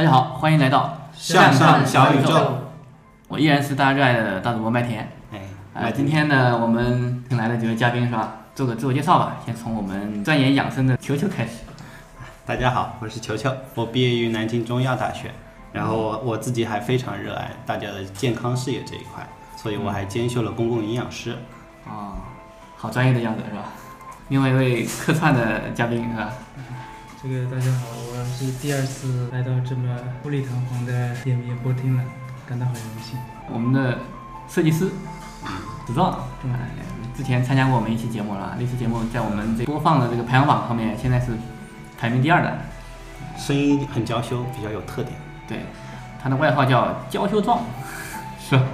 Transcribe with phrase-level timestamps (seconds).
[0.00, 2.56] 大家好，欢迎来到向上小宇宙。
[3.28, 5.06] 我依然是大家热爱的大主播麦田。
[5.30, 5.40] 哎，
[5.74, 8.36] 呃，今天呢，我们请来的几位嘉宾是吧？
[8.54, 11.50] 做个自我介绍吧，先从我们钻研养生的球球开始。
[12.46, 15.30] 大家好，我是球球，我毕业于南京中医药大学，
[15.70, 19.22] 然后我我自己还非常热爱大家的健康事业这一块，
[19.54, 21.36] 所以我还兼修了公共营养师。
[21.86, 22.14] 哦，
[22.74, 23.64] 好专业的样子是吧？
[24.28, 26.32] 另外一位客串的嘉宾是吧？
[27.22, 32.02] 这个大家好，我是第二次来到这么富丽堂皇的点面播厅了，
[32.48, 33.18] 感到很荣幸。
[33.52, 33.98] 我们的
[34.48, 34.88] 设计师
[35.86, 36.70] 子壮，哎
[37.14, 41.32] 之前参加过我们一期节目了，那期节目在我们这播放的这个排行榜后面，现在是
[41.98, 42.56] 排名第二的。
[43.36, 45.14] 声音很娇羞，比较有特点。
[45.46, 45.66] 对，
[46.22, 47.60] 他的外号叫娇羞壮，
[48.40, 48.64] 是吧？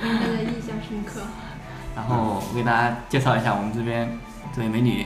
[0.00, 1.22] 让人印象深刻。
[1.96, 4.08] 然后我给大家介绍一下，我们这边
[4.54, 5.04] 这位美女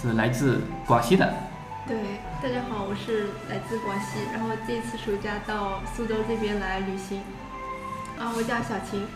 [0.00, 1.30] 是来自广西的。
[1.88, 1.96] 对，
[2.42, 7.22] 大家好，我是来自广西，然后这次暑假到苏州这边来旅行。
[8.18, 9.06] 啊，我叫小晴。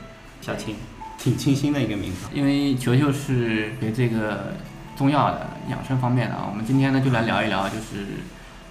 [0.41, 0.77] 小晴，
[1.19, 2.29] 挺清新的一个名字。
[2.33, 4.55] 因为球球是学这个
[4.97, 8.07] 中药的养生方面的啊，我们今天呢就来聊一聊，就是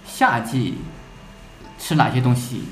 [0.04, 0.78] 夏季
[1.78, 2.64] 吃哪些东西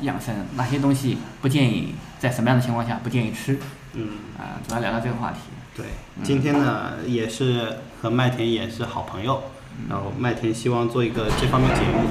[0.00, 3.58] 养生，哪些东西不建议，在什么样的情况下不建议吃。
[3.92, 5.40] 嗯，啊，主要聊聊这个话题。
[5.76, 5.84] 对，
[6.22, 9.42] 今天呢也是和麦田也是好朋友，
[9.88, 12.08] 然后麦田希望做一个这方面节目。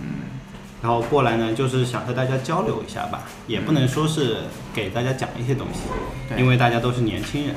[0.00, 0.06] 嗯，
[0.82, 4.38] 然后过来呢，就是想和大家交流一下吧，也不能说是
[4.72, 5.80] 给大家讲一些东西，
[6.38, 7.54] 因为大家都是年轻人，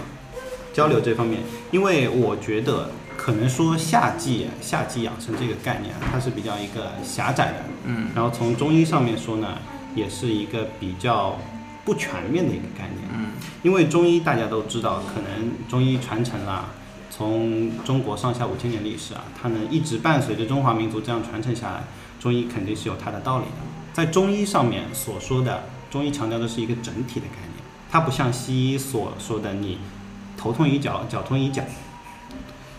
[0.74, 9.58] 交流这方面，因为我觉得可能说夏季夏季养生这个概念啊，它是比较一个狭窄的，嗯，然后从中医上面说呢，
[9.96, 11.38] 也是一个比较
[11.86, 16.66] 不全面的一个概念，嗯，因为中医大家都知道，可能中医传承啦。
[17.16, 21.84] 从中国上下五千年历史啊，它能一直伴随着中华民族这样传承下来，
[22.19, 23.51] 中医肯定是有它的道理的。
[23.94, 29.78] 在中医上面所说的，中医强调的是一个整体的概念，它不像西医所说的你
[30.35, 31.62] 头痛医脚，脚痛医脚，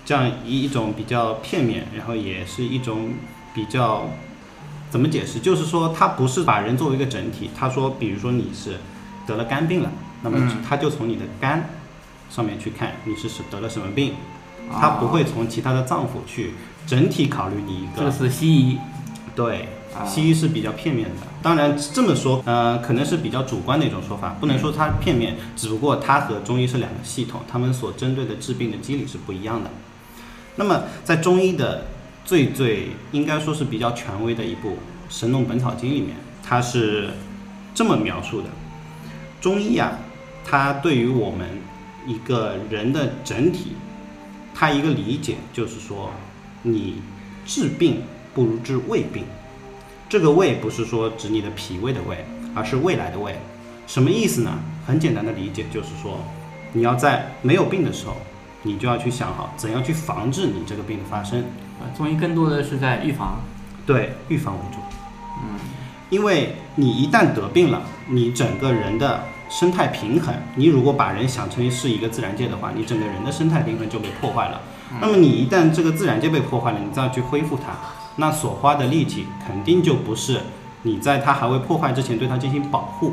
[0.05, 3.11] 这样一一种比较片面，然后也是一种
[3.55, 4.09] 比较
[4.91, 5.39] 怎么解释？
[5.39, 7.51] 就是说，它不是把人作为一个整体。
[7.57, 8.81] 他说，比如说你是
[9.29, 9.93] 得了肝病了，
[10.23, 11.71] 那么嗯他就从你的肝
[12.31, 14.15] 上面去看你是得了什么病，
[14.73, 16.53] 他不会从其他的脏腑去
[16.87, 17.93] 整体考虑你一个。
[17.97, 18.79] 这个是西医。
[19.37, 21.27] 对啊，西医是比较片面的。
[21.43, 29.71] 当然这么说，呃，可能是比较主观的一种说法，不能说它片面，只不过它和中医是两个系统，他们所针对的治病的机理是不一样的。
[30.55, 31.87] 那么在中医的
[32.25, 34.71] 最最应该说是比较权威的一部
[35.09, 37.11] 《神农本草经》里面，它是
[37.75, 38.47] 这么描述的：
[39.41, 39.99] 中医啊，
[40.49, 41.49] 它对于我们
[42.07, 43.75] 一个人的整体，
[44.55, 46.11] 他一个理解就是说，
[46.63, 47.01] 你
[47.47, 48.03] 治病
[48.35, 49.25] 不如治胃病。
[50.09, 53.37] 这个胃不是说指你的脾胃的胃，而是未来的胃。
[53.87, 54.59] 什么意思呢？
[54.87, 56.19] 很简单的理解就是说，
[56.73, 58.17] 你要在没有病的时候，
[58.63, 61.41] 你就要去想好怎样去防治你这个病的发生。
[61.81, 63.41] 啊，中医更多的是在预防。
[63.87, 64.79] 对，预防为主。
[65.43, 65.59] 嗯，
[66.11, 69.25] 因为你一旦得病了，你整个人的
[69.55, 74.61] 生态平衡，你如果把人想成是一个自然界的话，你整个人的生态平衡就被破坏了。
[75.01, 77.73] 那么你一旦这个自然界被破坏了，你再去恢复它，
[78.17, 80.41] 那所花的力气肯定就不是
[80.83, 83.13] 你在它还未破坏之前对它进行保护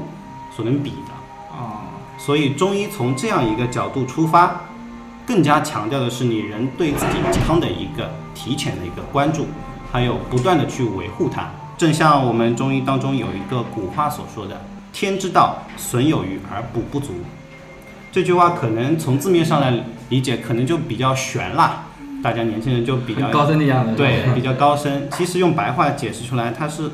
[0.51, 1.13] 所能比的。
[1.51, 1.77] 哦，
[2.17, 4.61] 所以中医从这样一个角度出发，
[5.27, 9.45] 更加强调的是你人对自己健康的一个提前的一个关注，
[9.91, 11.51] 还有不断的去维护它。
[11.77, 14.59] 正像我们中医当中有一个古话所说的
[14.91, 17.13] “天之道，损有余而补不足”。
[18.11, 21.85] 这句话可能从字面上来理解，可能就比较玄啦，
[22.21, 25.07] 大家年轻人就比较高深的样子对，比较高深。
[25.11, 26.91] 其实用白话解释出来，它是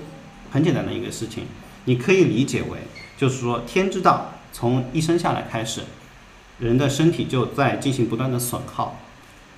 [0.52, 1.46] 很简单的一个事情，
[1.86, 2.78] 你可以理解为，
[3.18, 5.82] 就是说天之道从一生下来开始，
[6.60, 9.00] 人的身体就在进行不断的损耗，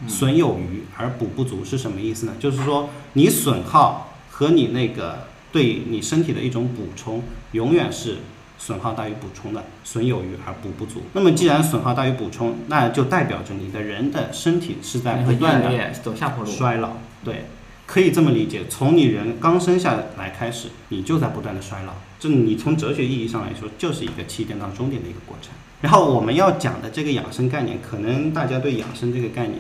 [0.08, 2.34] 损有余而补不足是什么意思呢？
[2.40, 7.24] 就是说你损耗和你那个对你身体的一种补充，
[7.54, 8.18] 永远是
[8.58, 11.02] 损耗大于补充的，损有余而补不足。
[11.14, 16.92] 那么既然损耗大于补充，那就代表着你的人的身体是在不断的走下坡路衰老。
[17.24, 17.46] 对，
[17.86, 21.94] 可以这么理解，从你人刚生下来开始，你就在不断的衰老。
[22.20, 25.52] 这你从哲学意义上来说，就是一个起点到终点的一个过程。
[25.82, 29.60] 然后我们要讲的这个养生概念，可能大家对养生这个概念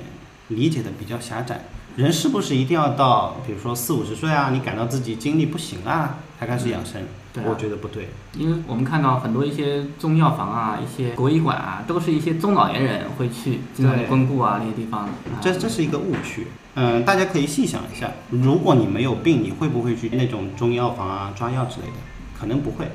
[0.49, 1.63] 理解的比较狭窄。
[1.99, 7.01] 人是不是一定要到，比如说四五十岁啊，你感到自己精力不行啊，才开始养生？
[7.33, 8.07] 对啊我觉得不对。
[8.37, 15.01] 因为我们看到很多一些中药房啊、一些国医馆啊，都是一些中老年人会去经常去光顾啊那些地方。
[15.01, 15.09] 啊
[15.41, 16.47] 这这是一个误区。
[16.75, 21.93] 嗯，大家可以细想一下，如果你没有病，你会不会去那种中药房啊抓药之类的？
[22.39, 22.89] 可能不会。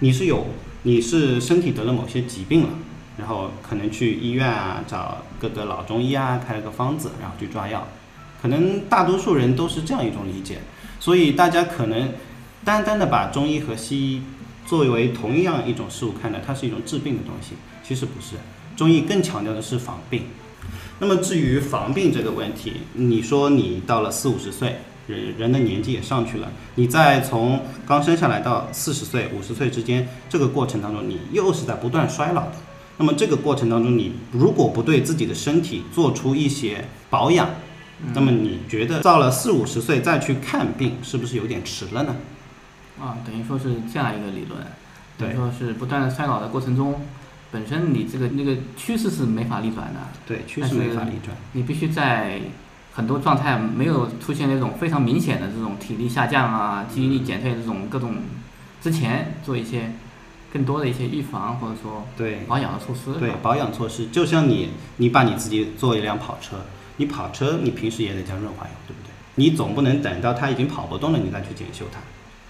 [0.00, 0.44] 你是有，
[0.82, 2.68] 你是身体得了某些疾病了，
[3.16, 7.88] 然后可能去医院啊找各个老中医啊开了个方子，然后去抓药。
[8.40, 10.58] 可能大多数人都是这样一种理解，
[10.98, 12.12] 所以大家可能
[12.64, 14.22] 单单的把中医和西医
[14.66, 17.54] 作为同样一种事物看待，它是一种治病的东西，
[17.86, 18.36] 其实不是。
[18.76, 20.22] 中医更强调的是防病。
[20.98, 24.76] 那么至于防病这个问题，你说你到了四五十岁，
[25.06, 32.52] 人人的年纪也上去了，你再从刚生下来到四十岁、五十岁之间这个过程当中，你又是在不断衰老的。
[32.96, 37.48] 那么这个过程当中，你如果不对自己的身体做出一些保养，
[38.14, 42.16] 那么你觉得到了四五十岁再去看病，是不是有点迟了呢？
[43.00, 44.60] 啊，等于说是这样一个理论，
[45.16, 47.00] 等于对说是不断的衰老的过程中，
[47.50, 50.00] 本身你这个那个趋势是没法逆转的。
[50.26, 51.36] 对，趋势没法逆转。
[51.52, 52.40] 你必须在
[52.92, 58.16] 很多状态没有出现那种非常明显的这种体力下降啊、记忆力减退这种各种
[58.82, 59.92] 之前做一些
[60.52, 63.18] 更多的一些预防或者说对保养的措施。
[63.18, 66.56] 对，保养措施，就像你，你把你自己做一辆跑车，
[67.00, 69.10] 你跑车你平时也得加润滑油，对不对？
[69.36, 71.98] 你总不能等到它已经跑不动了，你再去检修它。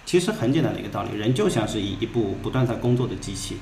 [0.05, 3.58] 其实很简单的一个道理，人就像是一一部不断在工作的机器，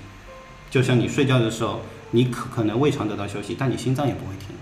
[0.71, 1.83] 就像你睡觉的时候，
[2.13, 4.57] 你可可能胃肠得到休息，但你心脏也不会停。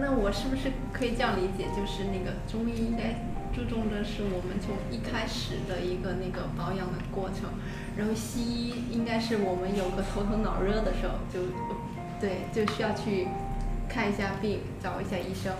[0.00, 3.22] 那我是不是可以这样理解，就是那个中医应该
[3.54, 7.50] 注重的是我们从一开始的一个那个保养的过程，
[7.96, 11.38] 然后西医应该是我们有个头疼脑热的时候就，
[12.20, 13.28] 对，就需要去
[13.88, 15.52] 看一下病，找一下医生。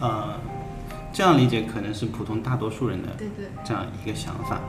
[0.00, 0.38] 呃，
[1.12, 3.08] 这样理解可能是普通大多数人的
[3.64, 4.60] 这样一个想法，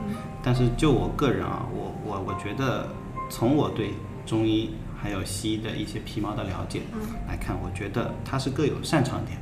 [0.43, 2.87] 但是就我个人啊，我我我觉得
[3.29, 3.93] 从我对
[4.25, 6.81] 中医还有西医的一些皮毛的了解
[7.27, 9.37] 来看，我觉得它是各有擅长点。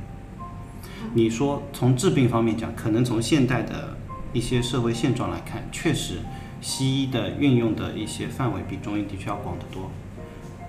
[1.14, 3.96] 你说从治病方面讲，可能从现代的
[4.32, 6.18] 一些社会现状来看，确实
[6.60, 9.90] 西医的运用的一些范围比中医的确要广得多。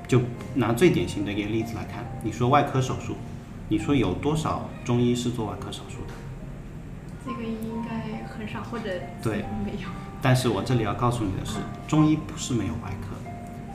[0.10, 0.20] 就
[0.56, 3.16] 拿最典型的一个例子来看，你说外科手术，
[3.68, 6.14] 你说有多少中医是做外科手术的？
[7.24, 8.90] 这个应该很少，或者
[9.22, 9.88] 对没有。
[10.20, 11.58] 但是我这里要告诉你的是，
[11.88, 13.16] 中医不是没有外科，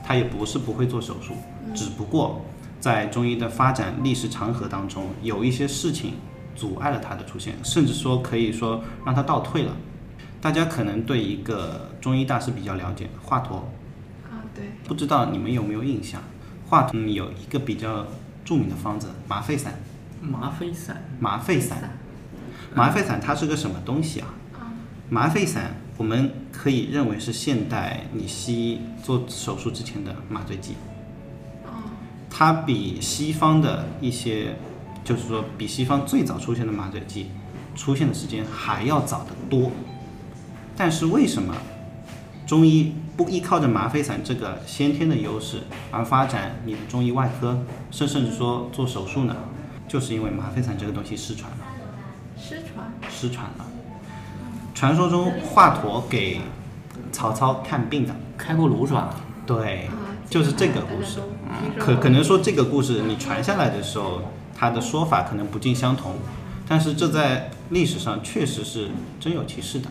[0.03, 1.35] 他也不是不会做手术，
[1.73, 2.41] 只不过
[2.81, 6.15] 在中医的发展历史长河当中，有一些事情
[6.53, 9.71] 阻碍了它的出现，甚至说可以说让它倒退了。
[10.41, 13.63] 大家可能对一个中医大师比较了解，华佗，啊，
[14.55, 16.21] 对，不知道你们有没有印象？
[16.67, 18.07] 华佗有一个比较
[18.43, 19.73] 著名的方子麻沸散，
[20.21, 21.91] 麻沸散，麻沸散，
[22.73, 24.33] 麻沸散它是个什么东西啊？
[25.09, 30.75] 麻沸散我们可以认为是现代你西医做手术之前的麻醉剂。
[32.29, 34.55] 它比西方的一些，
[35.03, 37.29] 就是说比西方最早出现的麻醉剂
[37.75, 39.71] 出现的时间还要早得多。
[40.75, 41.55] 但是为什么
[42.45, 45.61] 中医不依靠着麻沸散这个先天的优势
[45.91, 49.35] 而发展你的中医外科，甚甚至说做手术呢？
[49.87, 51.57] 就是因为麻沸散这个东西失传了。
[52.37, 52.91] 失传。
[53.09, 53.65] 失传了。
[54.73, 56.41] 传说中华佗给
[57.11, 59.15] 曹操看病的，开过颅是吧？
[59.47, 59.89] 对，
[60.29, 61.19] 就是这个故事。
[61.79, 64.21] 可可能说这个故事你传下来的时候，
[64.55, 66.15] 它的说法可能不尽相同，
[66.67, 69.89] 但是这在历史上确实是真有其事的。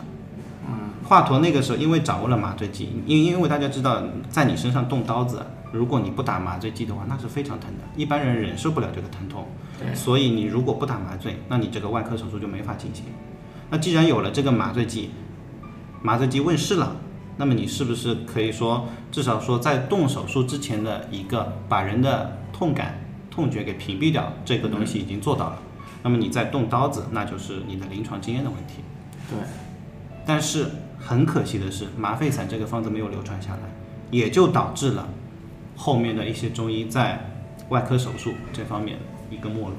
[1.03, 9.45] 华佗那个时候因为掌握了麻醉剂，因因为大家知道，在你身上动刀子，如果你不打麻醉剂的话，那是非常疼的，一般人忍受不了这个疼痛。
[9.93, 13.05] 所以你如果不打麻醉，那你这个外科手术就没法进行。
[13.69, 15.11] 那既然有了这个麻醉剂，
[16.01, 16.95] 麻醉剂问世了，
[17.37, 25.59] 那么你是不是可以说，至少说在动手术之前的一个把人的痛感、痛觉给屏蔽掉，这个东西已经做到了。
[26.01, 28.75] 那么你再动刀子，那就是你的临床经验的问题。
[29.29, 29.37] 对。
[30.25, 30.67] 但是
[30.99, 33.59] 很可惜的是，麻沸散这个方子没有流传下来，
[34.11, 35.07] 也就导致了
[35.75, 37.19] 后面的一些中医在
[37.69, 38.97] 外科手术这方面
[39.29, 39.75] 一个没落，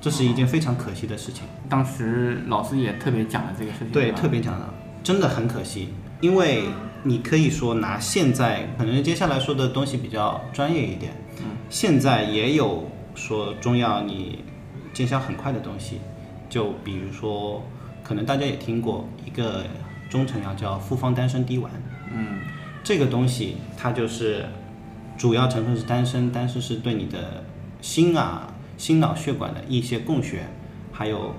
[0.00, 1.44] 这是一件非常可惜的事情。
[1.68, 4.72] 当时老师也特别讲了这个事情，对，特别讲了，
[5.02, 5.88] 真的很可惜，
[6.20, 6.64] 因为
[7.02, 14.44] 你可以说拿现在可能接下来说的东西比较专业一点，嗯现在也有说中药你
[14.92, 16.00] 见效很快的东西，
[16.48, 17.62] 就比如说
[18.04, 19.64] 可能大家也听过一个
[20.10, 21.72] 中成药叫复方丹参滴丸，
[22.14, 22.38] 嗯，
[22.84, 24.44] 这个东西它就是
[25.16, 27.42] 主要成分是丹参，丹参是对你的
[27.80, 30.46] 心啊、心脑血管的一些供血，
[30.92, 31.34] 还有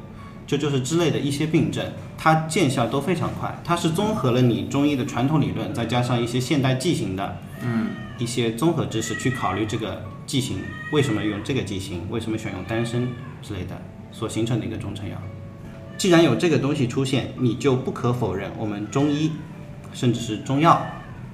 [0.48, 1.86] 就就是之类的一些病症，
[2.18, 3.56] 它见效都非常快。
[3.64, 10.58] 它是综合了你中医的传统理论，再加上一些现代剂型的，嗯，一些综合知识去考虑这个剂型
[10.92, 13.08] 为什么用这个剂型，为什么选用丹参
[13.42, 13.80] 之类的
[14.12, 15.16] 所形成的一个中成药。
[15.98, 19.32] 既然有这个东西出现，你就不可否认，我们中医
[19.94, 20.86] 甚至是中药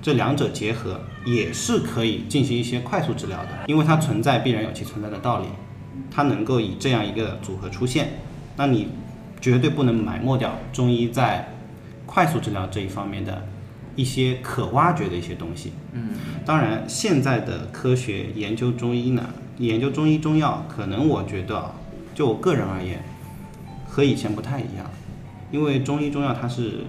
[0.02, 5.46] 这两者结合也是可以进行一些快速治疗的，因为它存在必然有其存在的道理，
[6.10, 8.20] 它能够以这样一个组合出现，
[8.56, 8.90] 那你
[9.40, 11.54] 绝对不能埋没掉中医在
[12.06, 13.48] 快速治疗这一方面的
[13.96, 15.74] 一些可挖掘的一些东西。
[15.94, 16.10] 嗯，
[16.46, 21.76] 当然，现在的科学研究中医呢，研究中医中药，可能我觉得啊，
[22.14, 23.04] 就我个人而言，
[23.92, 24.90] 和以前不太一样，
[25.52, 26.86] 因为中医中药它是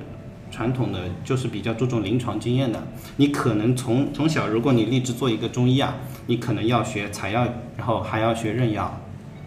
[0.52, 2.80] 传统的，就是比较注重临床经验的。
[3.16, 5.96] 你可能从从小，如果你立志做一个中医啊，
[6.28, 7.44] 你可能要学采药，
[7.76, 9.00] 然后还要学认药，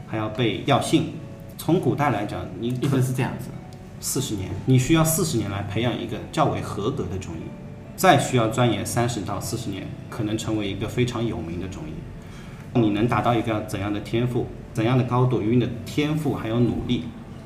[0.06, 1.14] 还要背药性。
[1.58, 3.48] 从古代来讲，你一直是这样子。
[4.02, 7.44] 四十年，你需要四十年来培养一个较为合格的中医，
[7.96, 12.78] 再需要钻研三十到四十年，可能成为一个非常有名的中医。
[12.78, 17.06] 你能达到一个怎样的天赋、怎样的高度，与你的天赋还有努力，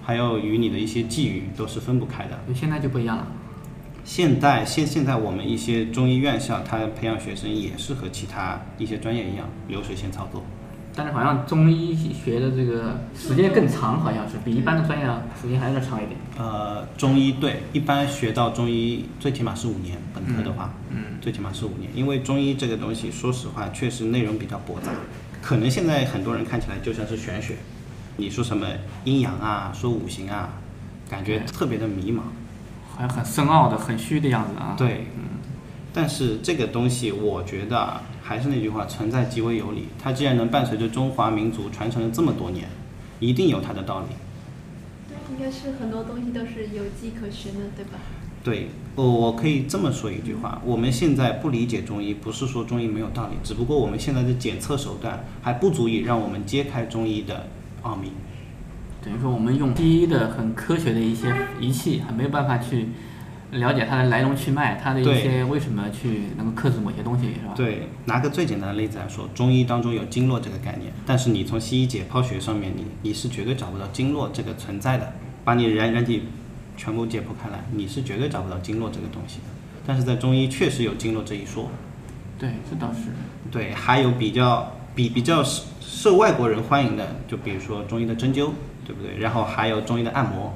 [0.09, 2.39] 还有与你的一些际遇都是分不开的。
[2.55, 3.27] 现在就不一样了。
[4.03, 10.43] 现在现现在我们一些中医院校，它培养学生也是和其他一些专业一样，流水线操作。
[10.95, 16.17] 但是好像中医学的这个时间更长，好像是比一般的专业啊时间还有点长一点。
[16.39, 24.91] 呃，中医对，一般学到中医最起码是五年，本科的话，嗯，最起码是五年，因为中医这个东西，说实话，确实内容比较驳杂，
[25.39, 27.57] 可能现在很多人看起来就像是玄学，
[28.19, 28.67] 你说什么
[29.05, 30.49] 阴阳啊，说五行啊，
[31.09, 32.19] 感觉特别的迷茫，
[32.93, 34.75] 好像很深奥的、很虚的样子啊。
[34.77, 35.39] 对，嗯，
[35.93, 39.87] 但是这个东西，我觉得啊还是那句话，存在极为有理。
[39.97, 42.67] 它既然能伴随着中华民族传承了这么多年，
[43.19, 44.07] 一定有它的道理。
[45.07, 47.99] 对，应该是很多东西都是有迹可循的，对吧？
[48.41, 57.47] 对，我我可以这么说一句话：我们现在不理解中医，不是说中医没有道理，只不过我们现在的检测手段还不足以让我们揭开中医的
[57.81, 58.11] 奥秘。
[59.01, 62.89] 等于说，我们用西医的很科学的一些仪器，还没有办法去
[63.51, 67.53] 了解它的来龙去脉，它的一些为什么去能够克制某些东西，是吧？
[67.55, 75.13] 对，拿个最简单的例子来说，中医当中有经络这个概念，但是你从西医解剖学上面，你你是绝对找不到经络这个存在的，
[75.45, 76.23] 把你人人体
[76.75, 79.45] 全部解剖开来，你是绝对找不到经络这个东西的。
[79.87, 81.69] 但是在中医确实有经络这一说。
[82.37, 83.09] 对，这倒是。
[83.49, 88.49] 对，还有比较比比较受受外国人欢迎的，就比如说中医的针灸，
[88.85, 89.17] 对不对？
[89.17, 90.53] 然后还有中医的按摩，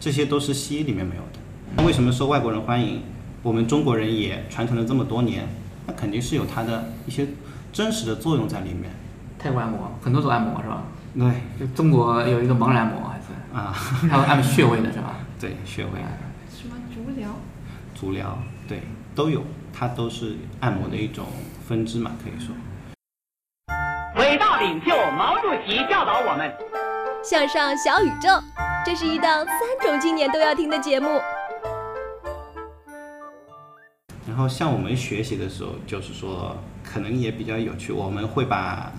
[0.00, 1.38] 这些都是西医里面没有的。
[1.76, 3.02] 那为什么受外国人欢迎？
[3.40, 5.46] 我们中国人也传承了这么多年，
[5.86, 7.24] 那肯定是有它的一些
[7.72, 8.90] 真实的作用在里面。
[9.38, 10.82] 泰国按摩很多种按摩是吧？
[11.16, 11.30] 对，
[11.60, 13.70] 就中国有一个盲人按摩还是啊，
[14.10, 15.20] 还有按穴位的是吧？
[15.40, 15.92] 对，穴位。
[16.50, 17.28] 什么足疗？
[17.94, 18.82] 足疗，对，
[19.14, 21.26] 都有，它都是按摩的一种
[21.68, 22.52] 分支嘛，可以说。
[24.48, 26.50] 伟大领袖毛主席教导我们：
[27.22, 28.28] 向上小宇宙，
[28.84, 31.20] 这是一档三种青年都要听的节目。
[34.26, 38.90] 然后像我们学习的时候，就是说可能也比较有趣，我们会把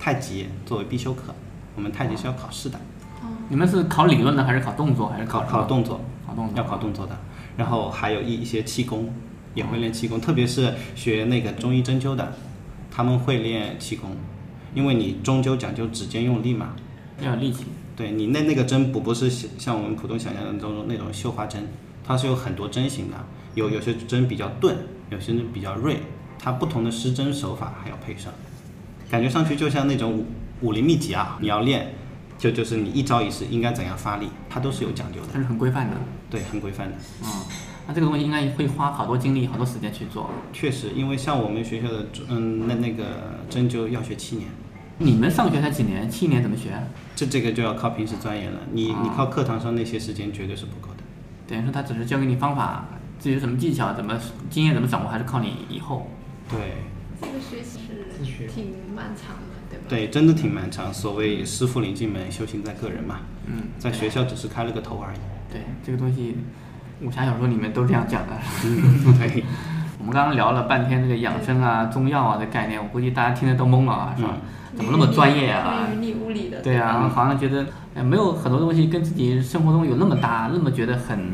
[0.00, 1.32] 太极作为必修课，
[1.76, 2.78] 我们太极是要考试的。
[3.48, 6.00] 你们是考理论的还是考动作还是考考动作？
[6.26, 7.16] 考动作要考动作的。
[7.56, 9.14] 然后还有一一些气功，
[9.54, 12.32] 也会练气功，特别是学那个中医针灸的，
[12.90, 14.16] 他们会练气功，
[14.74, 16.74] 因为你终究讲究指尖用力嘛，
[17.20, 17.64] 要有力气。
[17.96, 21.66] 对你那那个针不不是像我们普通想象的那种那种绣花针，
[22.04, 23.16] 它是有很多针型的，
[23.54, 24.76] 有有些针比较钝，
[25.10, 26.00] 有些针比较锐，
[26.38, 28.32] 它不同的施针手法还要配上，
[29.10, 30.26] 感觉上去就像那种武
[30.60, 31.94] 武林秘籍啊，你要练。
[32.38, 35.96] 就就是你一招一式应该怎样发力，它都是有讲究的，它是很规范的。
[36.30, 36.94] 对，很规范的。
[37.24, 37.26] 嗯，
[37.88, 40.28] 那这个东西应该会花好多精力、好多时间去做。
[40.52, 43.04] 确实，因为像我们学校的，嗯，那那个
[43.48, 44.46] 针灸要学七年。
[44.98, 46.10] 你们上学才几年？
[46.10, 46.70] 七年怎么学？
[47.16, 48.60] 这这个就要靠平时钻研了。
[48.72, 51.02] 你、啊你靠课堂上那些时间绝对是不够的。
[51.46, 52.84] 等于说他只是教给你方法，
[53.18, 56.08] 至于什么技巧、怎么经验怎么掌握，还是靠你以后。
[56.50, 56.58] 对
[57.22, 59.84] 这个学习是挺漫长的，对吧？
[59.88, 60.92] 对，真的挺漫长。
[60.92, 63.20] 所谓师傅领进门，修行在个人嘛。
[63.46, 65.18] 嗯，在学校只是开了个头而已。
[65.50, 66.36] 对，这个东西，
[67.02, 68.32] 武侠小说里面都这样讲的。
[68.64, 69.44] 嗯， 对。
[70.00, 74.30] 我们刚刚聊了半天这个养生啊、中药啊的概念，我估计大家听得都懵了啊，是吧？
[74.74, 75.88] 怎么那么专业啊？
[75.92, 76.62] 云里雾里的。
[76.62, 81.32] 对啊，好像觉得呃没有很多东西跟自己生活中有那么搭，那么觉得很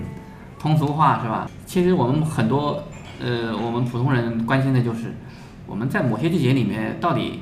[0.58, 1.46] 通俗化，是吧？
[1.66, 2.82] 其实我们很多
[3.22, 5.14] 呃，我们普通人关心的就是
[5.66, 7.40] 我们在某些季节里面到底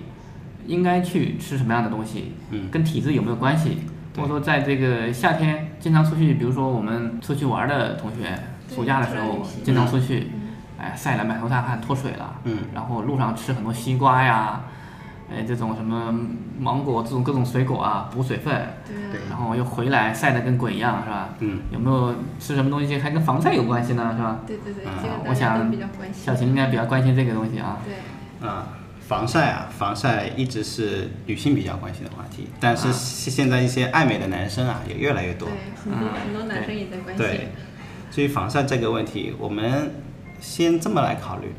[0.67, 3.79] 应该去吃什么样的东西，嗯，跟体质有没有关系？
[4.17, 8.39] 或者说在这个夏天经常出去，比如说我们出去玩的同学，
[8.69, 10.31] 暑假的时候经常出去。
[10.79, 12.35] 哎，晒得满头大汗，脱水了。
[12.43, 12.59] 嗯。
[12.75, 14.63] 然后路上吃很多西瓜呀，
[15.31, 16.13] 哎，这种什么
[16.59, 18.53] 芒果，这种各种水果啊，补水分。
[18.89, 19.21] 对。
[19.31, 21.29] 然后又回来晒得跟鬼一样，是吧？
[21.39, 21.61] 嗯。
[21.71, 24.13] 有没有吃什么东西还跟防晒有关系呢？
[24.17, 24.41] 是吧？
[24.45, 25.73] 对对对，啊，这个我想
[26.13, 27.79] 小琴应该比较关心这个东西啊。
[27.85, 28.49] 对。
[28.49, 28.67] 啊，
[29.13, 35.49] 防晒啊，防晒一直是女性比较关心的话题，但是现在一些爱美的男生啊，也越来越多。
[35.49, 37.17] 对，很多很多男生也在关心。
[37.17, 37.49] 对。
[38.11, 39.91] 至于防晒这个问题，我们。
[40.41, 41.53] 先这么来考虑，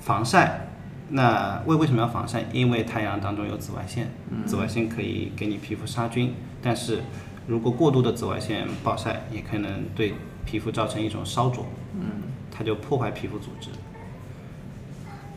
[0.00, 0.68] 防晒，
[1.10, 2.42] 那为为什么要防晒？
[2.50, 4.10] 因为太阳当中有紫外线，
[4.46, 7.02] 紫外线可以给你皮肤杀菌，但是
[7.46, 10.14] 如果过度的紫外线暴晒，也可能对
[10.46, 13.68] 皮肤造成一种烧灼，嗯，它就破坏皮肤组织。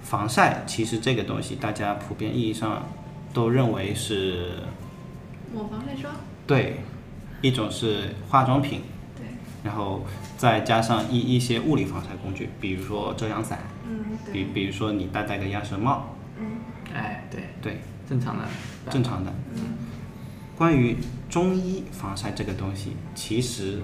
[0.06, 2.88] 防晒其实这个东西，大家普遍意义上
[3.34, 4.52] 都认为是
[5.52, 6.14] 抹防晒霜，
[6.46, 6.82] 对，
[7.42, 8.82] 一种是化妆品。
[9.18, 9.26] 对
[9.64, 10.06] 然后
[10.38, 13.60] 再加上一一些物理防晒工具，比如说遮阳伞，
[13.90, 16.46] 嗯，比比如说你戴戴个鸭舌帽，嗯，
[16.94, 18.44] 哎，对对，正常的，
[18.92, 19.34] 正常的。
[19.56, 19.62] 嗯，
[20.56, 20.98] 关于
[21.28, 23.82] 中医防晒这个东西，其实，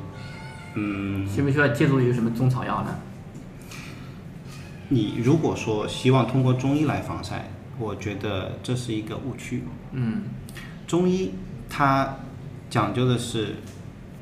[0.76, 2.96] 嗯，需不需要借助于什么中草药呢？
[4.94, 7.50] 你如果说希望通过中医来防晒，
[7.80, 9.64] 我觉得这是一个误区。
[9.94, 10.24] 嗯，
[10.86, 11.32] 中医
[11.70, 12.18] 它
[12.70, 13.56] 讲究的是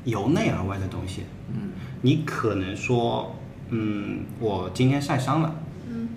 [0.04, 1.24] 由内而外的东西。
[1.52, 3.34] 嗯，你可能说，
[3.70, 5.52] 嗯，我今天晒伤了，
[5.88, 6.08] 嗯，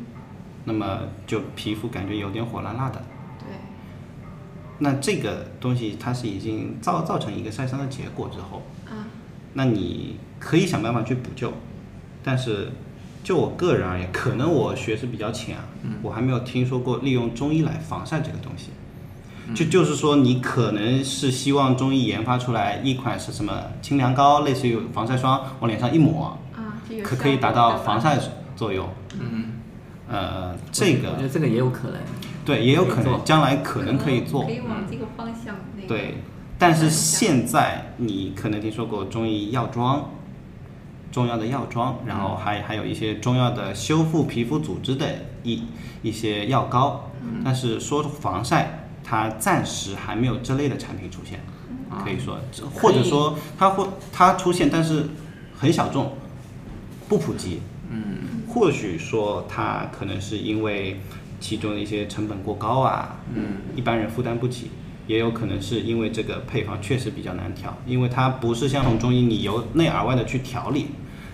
[0.65, 3.01] 那么就皮肤感觉有点火辣辣的，
[3.39, 3.47] 对，
[4.77, 9.09] 那这个东西它是已经造造成一个晒伤的结果之后，啊，
[9.53, 11.51] 那你可以想办法去补救，
[12.21, 12.71] 但是
[13.23, 18.69] 就我个人而言，可能我学识比较浅啊，嗯，我还没有听说过利用中医来防晒这个东西。
[19.53, 28.17] 就就是说，你可能是希望中医研发出来一款是什么清凉膏，类似于防晒霜，往脸上一抹，啊，可可以达到防晒
[28.55, 28.87] 作用。
[29.19, 29.59] 嗯，
[30.09, 31.97] 呃，这个我觉得这个也有可能。
[32.45, 34.43] 对，也有可能，将来可能可以做。
[34.43, 35.55] 可以往这个方向。
[35.87, 36.15] 对，
[36.57, 40.09] 但是现在你可能听说过中医药妆，
[41.13, 45.07] 中药的药妆，然后还还有一些中药的修复皮肤组织的
[45.43, 45.63] 一
[46.01, 47.09] 一些药膏，
[47.45, 48.79] 但是说防晒。
[49.05, 51.37] 它暂时还没有这类的产品出现，
[52.05, 52.39] 可以说，
[52.73, 55.09] 或者说它会它出现，但是
[55.57, 56.13] 很小众，
[57.09, 57.59] 不普及。
[57.91, 61.01] 嗯，或许说它可能是因为
[61.41, 64.71] 其中的一些成本过高啊，嗯，一般人负担不起，
[65.05, 70.87] 也有可能是因为这个配方确实比较难调，因为它不是像中医你由内而外的去调理，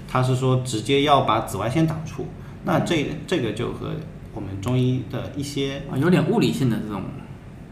[0.09, 2.25] 它是说直接要把紫外线挡住，
[2.65, 3.91] 那这这个就和
[4.33, 7.03] 我们中医的一些啊有点物理性的这种。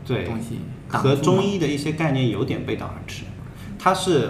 [0.05, 3.25] 对，东西和中医的一些概念有点背道而驰。
[3.77, 4.29] 它是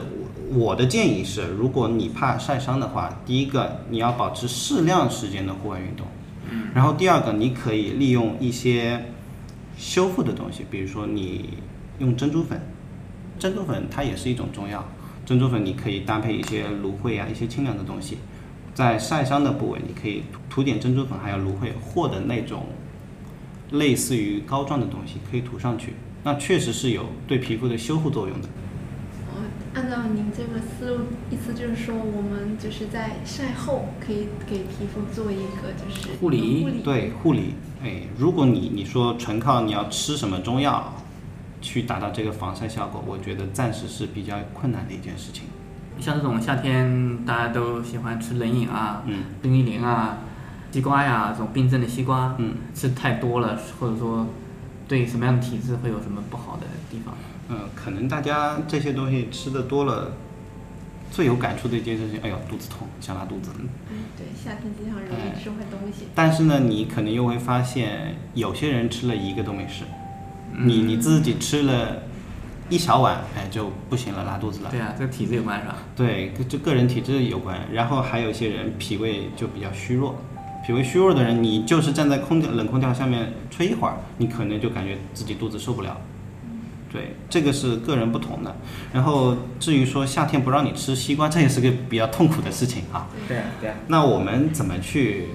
[0.50, 6.08] 我的建议是，如果你怕晒伤的话，第一个你要保持适量时间的户外运动，
[6.50, 9.06] 嗯，然后第二个你可以利用一些
[9.78, 11.60] 修复的东西，比如说你
[12.00, 12.60] 用珍珠粉，
[13.38, 14.84] 珍珠粉它也是一种中药，
[15.28, 18.18] 珍珠粉你可以搭配一些芦荟啊，一些清凉的东西，
[18.74, 22.66] 在晒伤的部位你可以涂点珍珠粉，还有芦荟，或者那种。
[23.72, 25.92] 类似于膏状的东西可以涂上去，
[26.24, 28.48] 那确实是有对皮肤的修复作用的。
[29.28, 37.56] 哦，按照您这个思路，意思就是说，我们就是在晒后可以给皮肤做一个就是护理，对护理。
[37.84, 40.94] 哎，如果你你说纯靠你要吃什么中药
[41.68, 45.44] 去达到这个防晒效果，我觉得暂时是比较困难的一件事情。
[46.00, 50.20] 像这种夏天大家都喜欢吃冷饮啊，嗯，冰激凌啊。
[50.72, 54.28] 西瓜呀，这种冰镇的西瓜，嗯，吃太多了，或者说
[54.88, 57.16] 对什么样的体质会有什么不好的地方？
[57.50, 60.12] 嗯，可能大家这些东西吃的多了，
[61.10, 63.50] 最有感触的一件事情，哎呦，肚子痛，想拉肚子。
[63.58, 63.66] 嗯，
[64.16, 66.10] 对，夏天经常容易吃坏东西。
[66.14, 70.07] 但是呢，你可能又会发现，有些人吃了一个都没事，嗯
[70.58, 72.04] 你你自己吃了
[72.70, 74.70] 一小碗，哎就不行了，拉肚子了。
[74.70, 75.78] 对啊，这个体质有关是吧？
[75.96, 77.60] 对，跟这个人体质有关。
[77.72, 80.16] 然后还有一些人脾胃就比较虚弱，
[80.66, 85.96] 脾胃虚弱的人，你就是站在空调冷空调下面吹一会儿，你可能就感觉自己肚子受不了。
[86.92, 88.56] 对，这个是个人不同的。
[88.94, 93.08] 然后至于说夏天不让你吃西瓜，这也是个比较痛苦的事情啊。
[93.28, 93.76] 对啊，对啊。
[93.88, 95.28] 那我们怎么去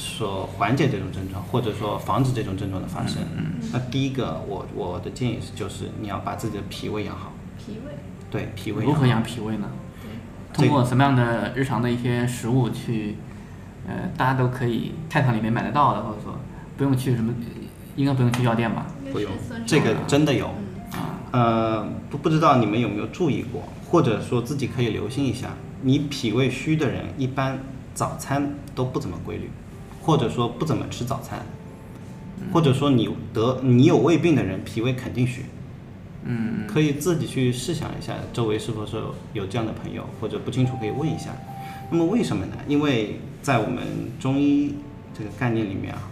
[0.00, 3.22] 说缓解这种症状，或者说防止这种症状的发生？
[3.36, 7.32] 嗯那第一个，我我的建议是，就是你要把自己的脾胃养好。
[7.58, 7.92] 脾胃。
[8.30, 9.68] 对，脾胃如何养脾胃呢？
[10.52, 13.16] 通过什么样的日常的一些食物去，
[13.86, 16.38] 呃，大家都可以菜场里面买得到的，或者说
[16.76, 17.32] 不用去什么，
[17.94, 18.86] 应该不用去药店吧？
[19.12, 19.30] 不用，
[19.66, 20.50] 这个真的有。
[21.32, 25.50] 呃，不不知道你们有没有注意过，或者说自己可以留心一下，
[25.82, 27.60] 你脾胃虚的人一般
[27.94, 29.48] 早餐都不怎么规律，
[30.02, 31.44] 或者说不怎么吃早餐，
[32.52, 35.44] 或者说你得你有胃病的人脾胃肯定虚。
[36.22, 39.00] 嗯，可以自己去试想一下，周围是否是
[39.32, 41.30] 有这样的朋友，或者不清楚可以问一下。
[41.90, 42.56] 那么为什么呢？
[42.68, 43.82] 因为在我们
[44.20, 44.74] 中医
[45.16, 46.10] 这个概念里面啊，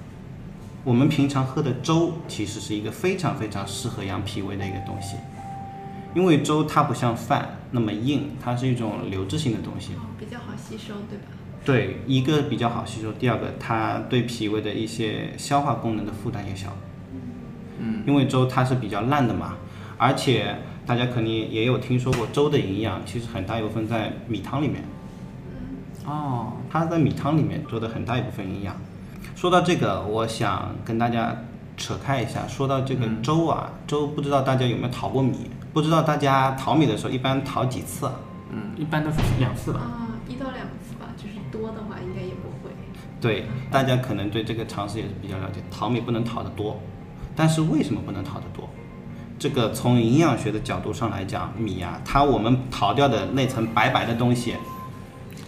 [0.83, 5.17] 我们平常喝的粥其实是一个非常非常适合养脾胃的一个东西，
[6.15, 9.91] 因为粥它不像饭那么硬，它是一种流质性的东西。
[10.19, 11.27] 比较好吸收，对吧？
[11.69, 16.75] 对，一个比较好吸收，第二个它对脾胃的一些消化功能的负担也小。
[17.79, 19.57] 嗯，因为粥它是比较烂的嘛，
[19.99, 24.83] 而且大家肯定也有听说过粥的营养，其实很大一部分在米汤里面。
[26.07, 28.75] 哦，它在米汤里面做的很大一部分营养。
[29.37, 31.37] 说到这个，我想跟大家
[31.77, 35.51] 扯开一下，说到这个粥啊，粥不知道大家有没有淘过米？
[35.75, 38.15] 不知道大家淘米的时候一般淘几次啊？
[38.51, 39.81] 嗯，一般都是两次吧。
[39.81, 40.67] 啊，一到两
[43.21, 46.81] 对，大家可能对这个常识也是比较了解，淘米不能淘得多，
[47.35, 48.69] 但是为什么不能淘得多？
[49.39, 54.55] 这个从营养学的角度上来讲，米啊，它我们淘掉的那层白白的东西，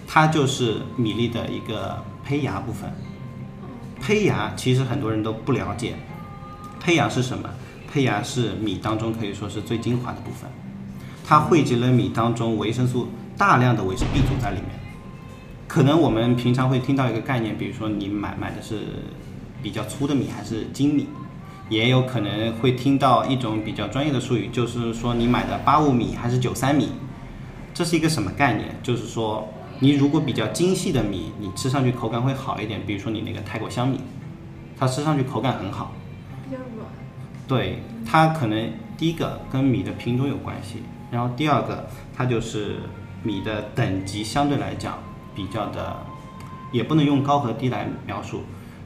[0.06, 2.92] 它就是米粒的一个胚芽部分。
[4.00, 5.94] 胚芽其实很多人都不了解，
[6.80, 7.48] 胚芽是什么？
[7.92, 10.50] 胚芽是米当中可以说是最精华的部分，
[11.24, 14.80] 它汇集了米当中维生素大量的维生素 B 族在里面。
[15.70, 18.80] 可能我们平常会听到一个概念，比如说你买买的是
[19.62, 21.06] 比较粗的米还是精米，
[21.68, 26.88] 也有可能会听到一种比较专业的术语，就是说你买的八五米还是九三米，
[27.72, 28.80] 这是一个什么概念？
[28.83, 34.00] 就是说你如果比较精细的米，你吃上去口感会好一点，比如说你那个泰国香米，
[34.76, 35.94] 它吃上去口感很好。
[36.42, 36.88] 比较软。
[37.46, 42.78] 对，它可能第一个跟米的品种有关系，然后第二个它就是
[43.22, 44.98] 米的等级相对来讲
[45.35, 45.97] 比较的，
[46.73, 48.43] 也不能用高和低来描述，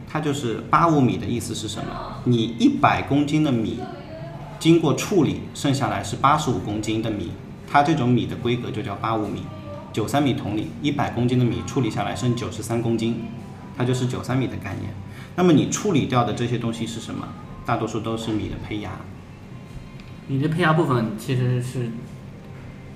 [0.09, 1.91] 它就是八五米的意思是什么？
[2.25, 3.81] 你一百公斤的米
[4.59, 7.33] 经过处理，剩下来是八十五公斤的米，
[7.71, 9.43] 它这种米的规格就叫八五米。
[9.93, 13.25] 九三米同理，一百公斤的米处理下来剩九十三公斤，
[13.77, 14.93] 它就是九三米的概念。
[15.37, 17.29] 那么你处理掉的这些东西是什么？
[17.65, 18.91] 大多数都是米的胚芽。
[20.27, 21.91] 你的胚芽部分其实是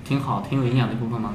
[0.03, 1.33] 挺好、挺有营养的一部分吗？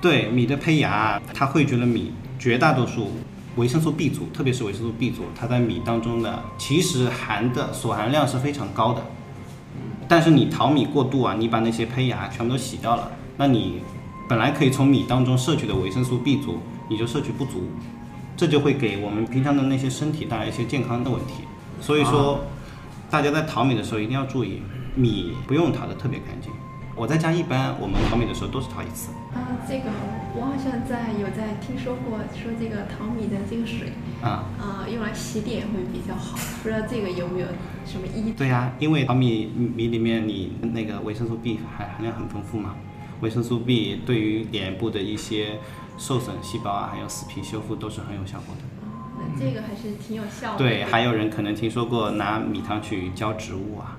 [0.00, 3.10] 对，米的胚芽它汇聚了米绝大多数
[3.56, 9.02] 维生素 B 族，特别是维生素 B 族，它在米当中的，其实含的所含量是非常高的。
[10.06, 13.80] 但是你淘米过度啊，你把那些胚芽全部都洗掉了，那你
[14.28, 17.68] 本来可以从米当中摄取的维生素 B 族，你就摄取不足，
[18.36, 21.42] 这就会给我们平常的那些身体带来一些健康的问题。
[21.80, 22.40] 所以说，
[23.10, 24.62] 大家在淘米的时候一定要注意，
[24.94, 26.52] 米不用淘的特别干净。
[26.98, 29.12] 我在家一般我们淘米的时候都是淘一次。
[29.32, 29.84] 啊，这个
[30.34, 37.46] 我好像在有在听说过，说这个淘米的这个水啊啊用来洗脸会比较好，不知道这个有没有
[37.86, 38.32] 什么依据？
[38.32, 42.74] 对呀、因为淘米米里面你那个维生素 B 含含量很丰富嘛，
[43.20, 45.60] 维生素 B 对于脸部的一些
[45.96, 48.62] 受损细胞啊，还有死皮修复都是很有效果的。
[49.20, 50.58] 那这个还是挺有效的。
[50.58, 53.98] 对，还有人可能听说过拿米汤去浇植物啊，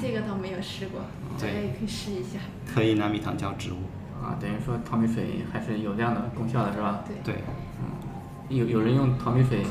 [0.00, 1.02] 这个倒没有试过，
[1.40, 2.38] 大对家也可以试一下。
[2.72, 3.76] 可以拿米糖浇植物。
[4.22, 7.02] 啊，等于说淘米水还是有这样的功效的，是吧？
[7.06, 7.34] 对。
[7.34, 7.42] 对，
[7.80, 9.62] 嗯，有有人用淘米水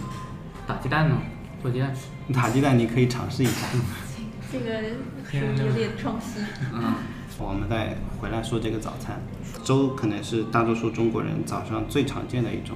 [0.66, 1.16] 打鸡蛋呢，
[1.62, 2.34] 做鸡蛋吃。
[2.34, 3.68] 打鸡蛋你可以尝试一下。
[4.52, 4.82] 这个
[5.30, 6.44] 属于有点创新。
[6.74, 6.94] 嗯。
[7.42, 9.18] 我们再回来说这个早餐，
[9.64, 12.76] 粥可能是大多数中国人早上最常见的一种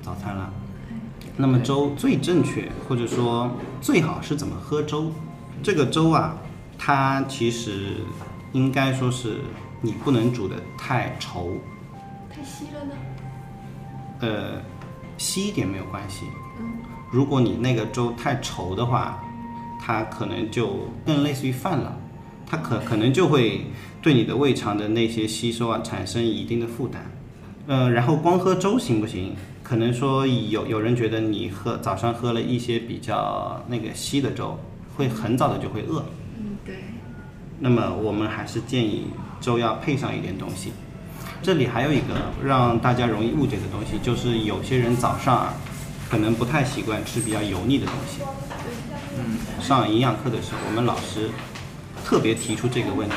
[0.00, 0.52] 早餐了。
[1.36, 5.10] 那么粥最正确或者说最好是怎么喝粥？
[5.60, 6.36] 这个粥啊，
[6.78, 7.96] 它其实
[8.56, 9.40] 应该说是
[9.82, 11.58] 你不能煮的太稠，
[12.30, 12.94] 太稀了呢？
[14.20, 14.62] 呃，
[15.18, 16.24] 稀一点没有关系。
[16.58, 16.72] 嗯。
[17.12, 19.22] 如果你那个粥太稠的话，
[19.78, 21.94] 它可能就更类似于饭了。
[22.46, 23.66] 它可可能就会
[24.00, 27.10] 对你的胃肠的那些吸收啊产生一定的负担。
[27.66, 29.36] 呃，然后光喝粥行不行？
[29.62, 34.58] 可能说有有人觉得你喝早上喝了一些比较那个稀的粥，
[34.96, 36.02] 会很早的就会饿。
[37.60, 39.06] 那么我们还是建议
[39.40, 40.72] 粥要配上一点东西。
[41.42, 45.54] 这里还有一个让大家容易误解的东西，就是有些人早上啊，
[46.10, 48.22] 可能不太习惯吃比较油腻的东西。
[49.18, 51.30] 嗯，上营养课的时候，我们老师
[52.04, 53.14] 特别提出这个问题。